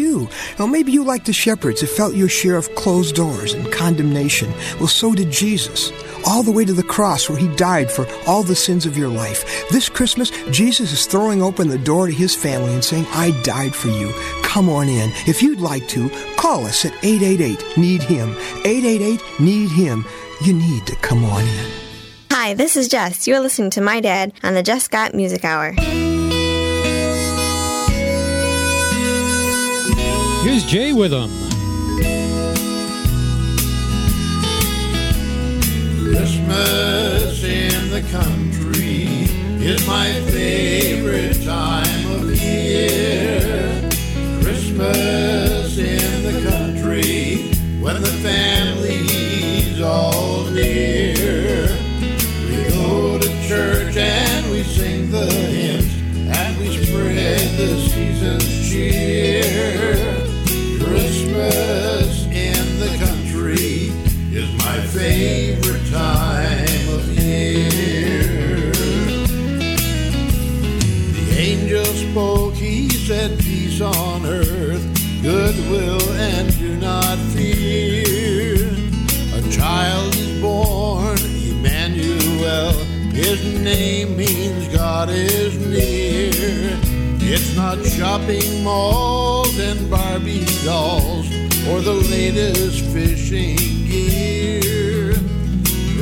Now, 0.59 0.67
maybe 0.67 0.93
you, 0.93 1.05
like 1.05 1.25
the 1.25 1.33
shepherds, 1.33 1.81
have 1.81 1.91
felt 1.91 2.15
your 2.15 2.29
share 2.29 2.57
of 2.57 2.75
closed 2.75 3.15
doors 3.15 3.53
and 3.53 3.73
condemnation. 3.73 4.53
Well, 4.79 4.89
so 4.89 5.15
did 5.15 5.31
Jesus. 5.31 5.93
all 6.27 6.43
the 6.43 6.53
way 6.53 6.65
to 6.65 6.73
the 6.73 6.83
cross 6.83 7.29
where 7.29 7.39
he 7.39 7.49
died 7.57 7.91
for 7.91 8.07
all 8.27 8.43
the 8.43 8.55
sins 8.55 8.87
of 8.87 8.97
your 8.99 9.09
life. 9.09 9.69
This 9.71 9.89
Christmas, 9.89 10.31
Jesus 10.51 10.93
is 10.93 11.07
throwing 11.07 11.43
open 11.43 11.69
the 11.69 11.79
door 11.79 12.07
to 12.07 12.13
his 12.13 12.35
family 12.35 12.75
and 12.75 12.85
saying, 12.85 13.07
I 13.13 13.31
died 13.43 13.75
for 13.75 13.89
you. 13.89 14.13
Come 14.43 14.69
on 14.69 14.89
in. 14.89 15.11
If 15.27 15.43
you'd 15.43 15.61
like 15.61 15.87
to, 15.89 16.11
call 16.37 16.65
us 16.67 16.85
at 16.85 16.93
888 17.03 17.79
Need 17.79 18.03
Him. 18.03 18.31
888 18.65 19.41
Need 19.41 19.71
Him. 19.71 20.05
You 20.45 20.53
need 20.53 20.87
to 20.87 20.97
come 20.97 21.25
on 21.25 21.43
in. 21.43 21.71
Hi, 22.31 22.55
this 22.55 22.77
is 22.77 22.89
Jess. 22.89 23.27
You're 23.27 23.41
listening 23.41 23.71
to 23.71 23.81
my 23.81 24.01
dad 24.01 24.33
on 24.43 24.55
the 24.55 24.63
Jesscott 24.63 25.15
Music 25.15 25.45
Hour. 25.45 25.75
Here's 30.43 30.65
Jay 30.65 30.93
Witham. 30.93 31.31
Christmas 35.99 37.43
in 37.43 37.91
the 37.91 38.03
country 38.13 39.27
is 39.61 39.85
my 39.87 40.13
favorite 40.31 41.45
time 41.45 42.07
of 42.13 42.31
year. 42.41 43.91
Christmas 44.41 45.77
in 45.77 46.23
the 46.23 46.49
country 46.49 47.51
when 47.81 48.01
the 48.01 48.15
family's 48.23 49.81
all 49.81 50.45
near. 50.45 51.67
We 52.47 52.71
go 52.71 53.19
to 53.19 53.49
church 53.49 53.97
and 53.97 54.51
we 54.53 54.63
sing 54.63 55.11
the 55.11 55.27
hymns 55.27 55.93
and 56.31 56.59
we 56.59 56.87
spread 56.87 57.59
the 57.59 57.88
Peace 73.79 73.97
on 73.97 74.27
earth, 74.27 75.23
goodwill, 75.23 76.03
and 76.15 76.59
do 76.59 76.77
not 76.79 77.17
fear. 77.33 78.57
A 79.35 79.51
child 79.53 80.17
is 80.17 80.41
born, 80.41 81.17
Emmanuel. 81.19 82.73
His 83.13 83.41
name 83.63 84.17
means 84.17 84.67
God 84.75 85.11
is 85.11 85.57
near. 85.65 86.77
It's 87.23 87.55
not 87.55 87.79
shopping 87.85 88.65
malls 88.65 89.57
and 89.61 89.89
Barbie 89.89 90.45
dolls 90.65 91.31
or 91.69 91.81
the 91.81 92.03
latest 92.11 92.85
fishing 92.87 93.57
gear. 93.87 95.13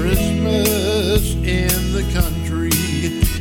Christmas 0.00 1.34
in 1.34 1.92
the 1.92 2.08
country 2.14 2.70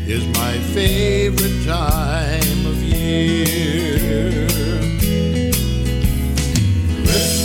is 0.05 0.27
my 0.38 0.57
favorite 0.73 1.65
time 1.65 2.65
of 2.65 2.75
year. 2.83 3.94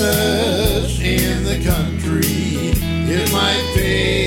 Christmas 0.01 0.98
in 1.01 1.44
the 1.44 1.62
country. 1.62 2.72
Is 3.12 3.30
my 3.30 3.53
favorite 3.74 4.20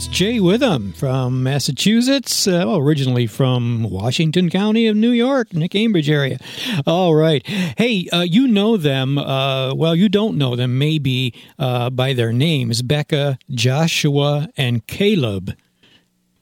much, 0.00 0.10
Jay 0.10 0.40
Witham 0.40 0.92
from 0.92 1.42
Massachusetts, 1.42 2.46
uh, 2.46 2.64
well, 2.66 2.78
originally 2.78 3.26
from 3.26 3.82
Washington 3.82 4.48
County 4.48 4.86
of 4.86 4.96
New 4.96 5.10
York, 5.10 5.52
in 5.52 5.60
the 5.60 5.68
Cambridge 5.68 6.08
area. 6.08 6.38
All 6.86 7.14
right. 7.14 7.46
Hey, 7.46 8.08
uh, 8.10 8.22
you 8.22 8.48
know 8.48 8.76
them. 8.78 9.18
Uh, 9.18 9.74
well, 9.74 9.94
you 9.94 10.08
don't 10.08 10.38
know 10.38 10.56
them 10.56 10.78
maybe 10.78 11.34
uh, 11.58 11.90
by 11.90 12.14
their 12.14 12.32
names 12.32 12.80
Becca, 12.80 13.38
Joshua, 13.50 14.48
and 14.56 14.86
Caleb. 14.86 15.54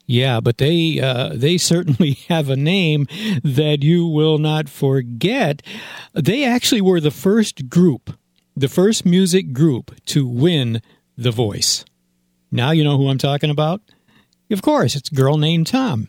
Yeah, 0.06 0.40
but 0.40 0.58
they 0.58 1.00
uh, 1.00 1.30
they 1.34 1.58
certainly 1.72 2.12
have 2.28 2.48
a 2.48 2.56
name 2.56 3.06
that 3.42 3.82
you 3.82 4.06
will 4.06 4.38
not 4.38 4.68
forget. 4.68 5.62
They 6.14 6.44
actually 6.44 6.80
were 6.80 7.00
the 7.00 7.10
first 7.10 7.68
group, 7.68 8.16
the 8.56 8.68
first 8.68 9.04
music 9.04 9.52
group 9.52 9.94
to 10.06 10.28
win 10.28 10.80
The 11.16 11.32
Voice. 11.32 11.84
Now 12.50 12.70
you 12.70 12.84
know 12.84 12.96
who 12.96 13.08
I'm 13.08 13.18
talking 13.18 13.50
about. 13.50 13.80
Of 14.50 14.62
course, 14.62 14.96
it's 14.96 15.10
a 15.10 15.14
girl 15.14 15.36
named 15.36 15.66
Tom. 15.66 16.08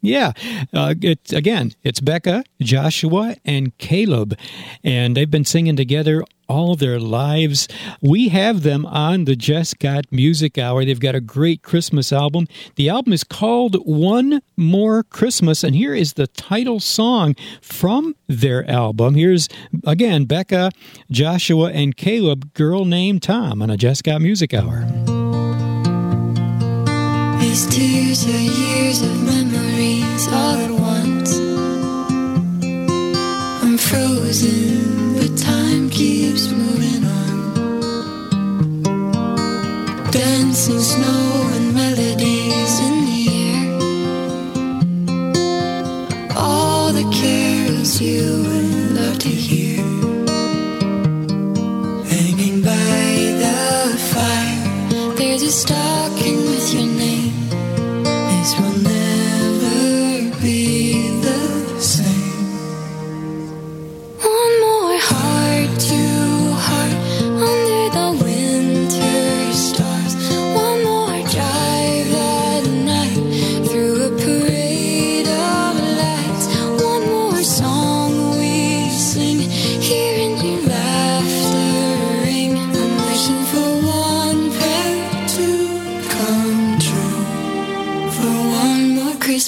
Yeah, 0.00 0.32
uh, 0.72 0.94
it's 1.02 1.32
again, 1.32 1.72
it's 1.82 2.00
Becca, 2.00 2.44
Joshua, 2.60 3.36
and 3.44 3.76
Caleb, 3.78 4.38
and 4.84 5.16
they've 5.16 5.30
been 5.30 5.44
singing 5.44 5.74
together 5.74 6.22
all 6.48 6.76
their 6.76 7.00
lives. 7.00 7.66
We 8.00 8.28
have 8.28 8.62
them 8.62 8.86
on 8.86 9.24
the 9.24 9.34
Jesscott 9.34 10.04
Music 10.12 10.56
Hour. 10.56 10.84
They've 10.84 10.98
got 10.98 11.16
a 11.16 11.20
great 11.20 11.62
Christmas 11.62 12.12
album. 12.12 12.46
The 12.76 12.88
album 12.88 13.12
is 13.12 13.24
called 13.24 13.74
One 13.84 14.40
More 14.56 15.02
Christmas, 15.02 15.64
and 15.64 15.74
here 15.74 15.94
is 15.94 16.12
the 16.12 16.28
title 16.28 16.78
song 16.78 17.34
from 17.60 18.14
their 18.28 18.70
album. 18.70 19.16
Here's 19.16 19.48
again 19.84 20.26
Becca, 20.26 20.70
Joshua, 21.10 21.72
and 21.72 21.96
Caleb, 21.96 22.54
girl 22.54 22.84
named 22.84 23.24
Tom, 23.24 23.62
on 23.62 23.68
a 23.68 23.76
Jesscott 23.76 24.22
Music 24.22 24.54
Hour. 24.54 25.17
These 27.48 27.66
tears 27.68 28.20
are 28.26 28.46
years 28.62 29.00
of 29.00 29.22
memories 29.24 30.28
all 30.28 30.56
at 30.66 30.70
once. 30.70 31.38
I'm 33.62 33.78
frozen, 33.78 35.14
but 35.16 35.34
time 35.38 35.88
keeps 35.88 36.50
moving 36.50 37.04
on. 37.06 37.36
Dancing 40.10 40.78
snow 40.78 41.50
and 41.54 41.74
melodies 41.74 42.80
in 42.86 42.94
the 43.08 43.20
air. 43.48 43.68
All 46.36 46.92
the 46.92 47.08
carols 47.20 47.98
you 47.98 48.44
would 48.46 48.92
love 49.00 49.18
to 49.20 49.30
hear. 49.30 49.82
Hanging 52.12 52.60
by 52.60 53.16
the 53.42 53.56
fire, 54.12 55.14
there's 55.16 55.42
a 55.42 55.50
stocking. 55.50 56.57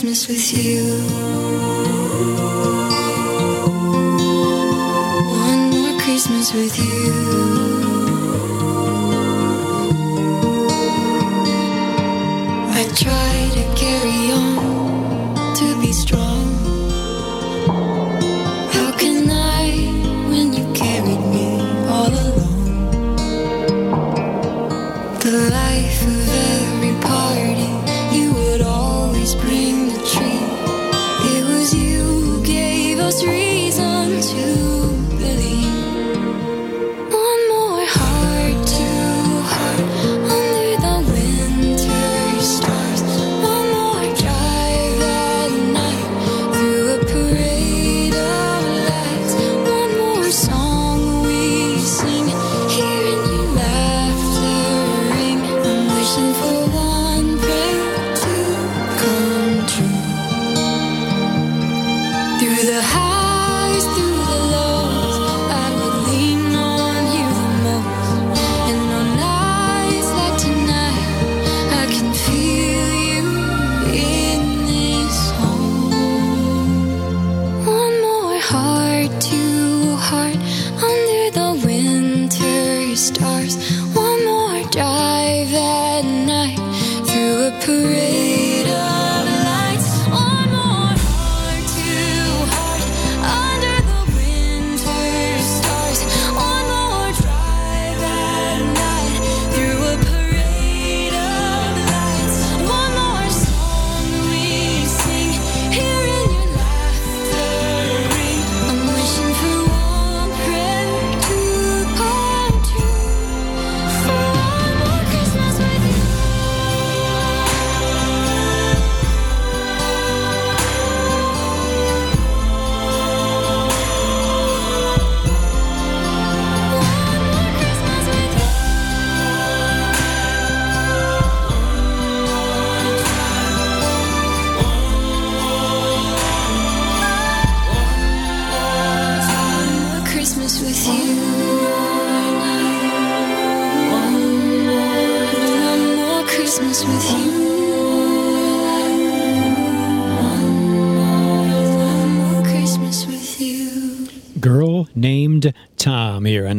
Christmas 0.00 0.28
with 0.28 0.64
you. 0.64 0.82
One 5.28 5.62
more 5.72 6.00
Christmas 6.00 6.54
with 6.54 6.78
you. 6.78 7.12
I 12.72 12.84
try 12.96 13.50
to 13.56 13.62
carry 13.76 14.32
on, 14.32 15.54
to 15.56 15.80
be 15.82 15.92
strong. 15.92 16.29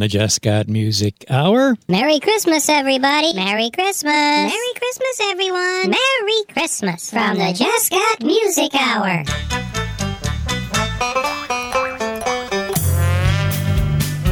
The 0.01 0.07
Jesscott 0.07 0.67
Music 0.67 1.25
Hour. 1.29 1.77
Merry 1.87 2.19
Christmas, 2.19 2.67
everybody. 2.69 3.35
Merry 3.35 3.69
Christmas. 3.69 4.03
Merry 4.11 4.73
Christmas, 4.75 5.19
everyone. 5.25 5.91
Merry 5.91 6.43
Christmas 6.51 7.11
from 7.11 7.37
the 7.37 7.53
Jesscott 7.53 8.23
Music 8.25 8.73
Hour. 8.73 9.23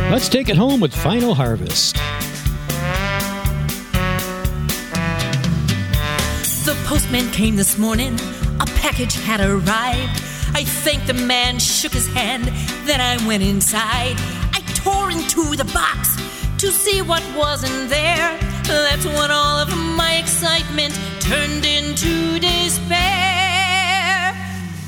Let's 0.10 0.28
take 0.28 0.50
it 0.50 0.58
home 0.58 0.80
with 0.80 0.92
Final 0.92 1.36
Harvest. 1.36 1.98
The 6.66 6.76
postman 6.88 7.30
came 7.30 7.56
this 7.58 7.78
morning, 7.78 8.16
a 8.60 8.66
package 8.82 9.14
had 9.18 9.40
arrived. 9.40 10.24
I 10.52 10.64
thanked 10.64 11.06
the 11.06 11.14
man, 11.14 11.60
shook 11.60 11.94
his 11.94 12.08
hand, 12.08 12.46
then 12.88 13.00
I 13.00 13.24
went 13.28 13.44
inside. 13.44 14.18
Tore 14.84 15.12
into 15.12 15.56
the 15.56 15.66
box 15.74 16.16
to 16.58 16.72
see 16.72 17.02
what 17.02 17.24
was 17.36 17.64
in 17.64 17.90
there. 17.90 18.38
That's 18.64 19.06
when 19.06 19.32
all 19.32 19.58
of 19.58 19.70
my 19.98 20.16
excitement 20.16 20.94
turned 21.20 21.66
into 21.66 22.40
despair. 22.40 24.34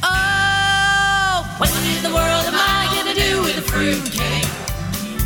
Oh, 0.04 1.56
what 1.58 1.70
in 1.70 2.04
the 2.04 2.14
world 2.14 2.46
am 2.46 2.56
I 2.56 2.88
gonna 2.96 3.16
do 3.16 3.42
with 3.42 3.58
a 3.58 3.62
fruitcake? 3.62 4.48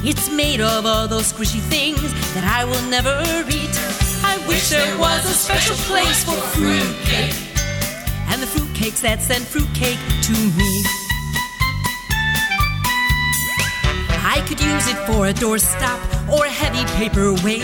It's 0.04 0.30
made 0.32 0.62
of 0.62 0.86
all 0.86 1.08
those 1.08 1.34
squishy 1.34 1.60
things 1.60 2.14
that 2.34 2.44
I 2.44 2.64
will 2.64 2.86
never 2.90 3.24
eat. 3.50 3.76
I 4.24 4.38
wish 4.48 4.70
there 4.70 4.98
was 4.98 5.26
a 5.26 5.34
special 5.34 5.76
place 5.90 6.24
for 6.24 6.40
fruitcake. 6.56 7.36
And 8.30 8.42
the 8.42 8.48
fruitcakes 8.48 9.02
that 9.02 9.22
send 9.22 9.46
fruitcake 9.46 10.00
to 10.28 10.34
me. 10.58 10.85
I 14.36 14.42
could 14.42 14.60
use 14.60 14.88
it 14.90 14.98
for 15.08 15.28
a 15.28 15.34
doorstop 15.34 16.00
or 16.30 16.46
a 16.46 16.50
heavy 16.50 16.84
paperweight. 17.00 17.64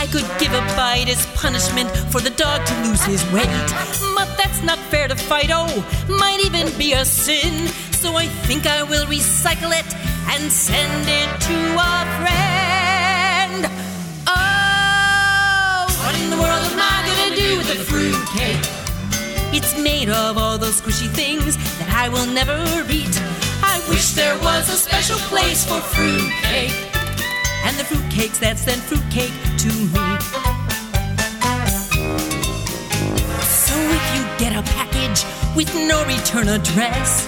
I 0.00 0.06
could 0.10 0.24
give 0.40 0.50
a 0.54 0.62
bite 0.74 1.10
as 1.10 1.26
punishment 1.36 1.90
for 2.10 2.22
the 2.22 2.30
dog 2.30 2.64
to 2.64 2.74
lose 2.88 3.04
his 3.04 3.22
weight. 3.34 3.68
But 4.16 4.28
that's 4.38 4.62
not 4.62 4.78
fair 4.90 5.08
to 5.08 5.14
Fido, 5.14 5.66
oh, 5.68 6.06
might 6.08 6.40
even 6.42 6.72
be 6.78 6.94
a 6.94 7.04
sin. 7.04 7.68
So 7.92 8.16
I 8.16 8.28
think 8.48 8.66
I 8.66 8.82
will 8.82 9.04
recycle 9.04 9.72
it 9.78 9.88
and 10.32 10.50
send 10.50 11.04
it 11.06 11.28
to 11.48 11.56
a 11.76 11.96
friend. 12.20 13.66
Oh, 14.26 15.84
what 16.00 16.14
in 16.22 16.30
the 16.30 16.40
world 16.40 16.64
am 16.72 16.80
I 16.80 16.96
gonna 17.08 17.36
do 17.36 17.58
with 17.58 17.70
a 17.76 17.80
fruitcake? 17.84 18.64
It's 19.52 19.78
made 19.78 20.08
of 20.08 20.38
all 20.38 20.56
those 20.56 20.80
squishy 20.80 21.10
things 21.10 21.58
that 21.78 21.90
I 21.90 22.08
will 22.08 22.26
never 22.26 22.56
eat. 22.90 23.45
Wish 23.88 24.12
there 24.12 24.38
was 24.40 24.68
a 24.68 24.76
special 24.76 25.18
place 25.30 25.64
for 25.64 25.80
fruitcake. 25.80 26.74
And 27.64 27.76
the 27.76 27.84
fruitcakes 27.84 28.38
that 28.40 28.58
send 28.58 28.80
fruitcake 28.82 29.32
to 29.62 29.68
me. 29.94 30.06
So 33.42 33.74
if 33.98 34.04
you 34.14 34.22
get 34.38 34.52
a 34.56 34.62
package 34.74 35.24
with 35.56 35.72
no 35.74 36.04
return 36.06 36.48
address, 36.48 37.26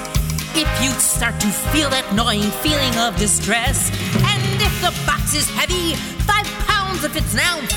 If 0.54 0.82
you 0.82 0.90
start 0.98 1.38
to 1.40 1.46
feel 1.70 1.88
that 1.90 2.12
gnawing 2.14 2.50
feeling 2.66 2.96
of 2.98 3.16
distress, 3.16 3.90
and 4.16 4.42
if 4.60 4.74
the 4.80 4.90
box 5.06 5.34
is 5.34 5.48
heavy, 5.50 5.94
five 6.26 6.46
pounds 6.66 7.04
if 7.04 7.14
it's 7.14 7.34
an 7.34 7.40
ounce, 7.40 7.72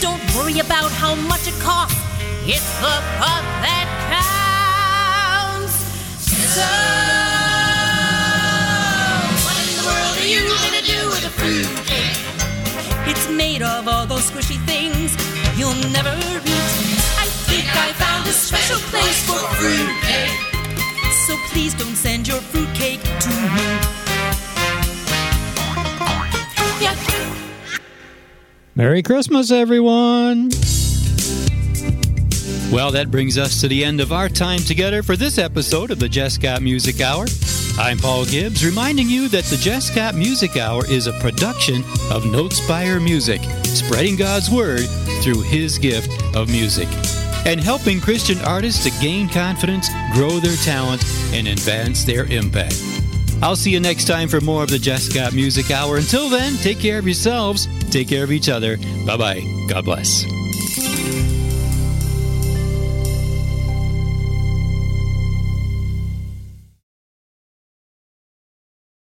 don't 0.00 0.22
worry 0.34 0.58
about 0.60 0.90
how 0.92 1.14
much 1.14 1.46
it 1.46 1.58
costs. 1.60 1.98
It's 2.46 2.64
the 2.80 2.96
thought 3.20 3.44
that 3.66 3.86
counts. 4.08 5.76
So, 6.56 7.15
you 10.36 10.48
gonna 10.48 10.82
do 10.82 11.08
with 11.08 11.24
a 11.24 11.30
fruitcake? 11.30 13.08
It's 13.08 13.28
made 13.30 13.62
of 13.62 13.88
all 13.88 14.06
those 14.06 14.30
squishy 14.30 14.58
things 14.66 15.16
you'll 15.58 15.74
never 15.90 16.14
eat. 16.14 17.00
I 17.16 17.26
think 17.48 17.64
I 17.74 17.92
found 17.94 18.26
a 18.28 18.32
special 18.32 18.78
place 18.90 19.24
for 19.24 19.38
fruitcake. 19.56 20.36
So 21.26 21.36
please 21.50 21.72
don't 21.74 21.96
send 21.96 22.28
your 22.28 22.40
fruitcake 22.40 23.00
to 23.02 23.28
me. 23.28 23.66
Yeah. 26.80 26.94
Merry 28.74 29.02
Christmas, 29.02 29.50
everyone! 29.50 30.50
Well, 32.70 32.90
that 32.90 33.10
brings 33.10 33.38
us 33.38 33.60
to 33.62 33.68
the 33.68 33.84
end 33.84 34.00
of 34.00 34.12
our 34.12 34.28
time 34.28 34.58
together 34.58 35.02
for 35.02 35.16
this 35.16 35.38
episode 35.38 35.90
of 35.90 35.98
the 35.98 36.08
Jesscott 36.08 36.60
Music 36.60 37.00
Hour. 37.00 37.26
I'm 37.78 37.98
Paul 37.98 38.24
Gibbs, 38.24 38.64
reminding 38.64 39.06
you 39.10 39.28
that 39.28 39.44
the 39.44 39.56
Jesscott 39.56 40.14
Music 40.14 40.56
Hour 40.56 40.86
is 40.86 41.06
a 41.06 41.12
production 41.20 41.82
of 42.10 42.24
Notespire 42.24 43.02
Music, 43.02 43.42
spreading 43.64 44.16
God's 44.16 44.50
Word 44.50 44.88
through 45.22 45.42
His 45.42 45.76
gift 45.76 46.10
of 46.34 46.48
music, 46.48 46.88
and 47.44 47.60
helping 47.60 48.00
Christian 48.00 48.38
artists 48.46 48.82
to 48.84 49.00
gain 49.02 49.28
confidence, 49.28 49.90
grow 50.14 50.40
their 50.40 50.56
talent, 50.56 51.04
and 51.34 51.48
advance 51.48 52.02
their 52.02 52.24
impact. 52.32 52.82
I'll 53.42 53.56
see 53.56 53.72
you 53.72 53.80
next 53.80 54.06
time 54.06 54.28
for 54.28 54.40
more 54.40 54.62
of 54.62 54.70
the 54.70 54.78
Jesscott 54.78 55.34
Music 55.34 55.70
Hour. 55.70 55.98
Until 55.98 56.30
then, 56.30 56.54
take 56.56 56.80
care 56.80 56.98
of 56.98 57.04
yourselves, 57.04 57.68
take 57.90 58.08
care 58.08 58.24
of 58.24 58.32
each 58.32 58.48
other. 58.48 58.78
Bye 59.04 59.18
bye. 59.18 59.66
God 59.68 59.84
bless. 59.84 60.24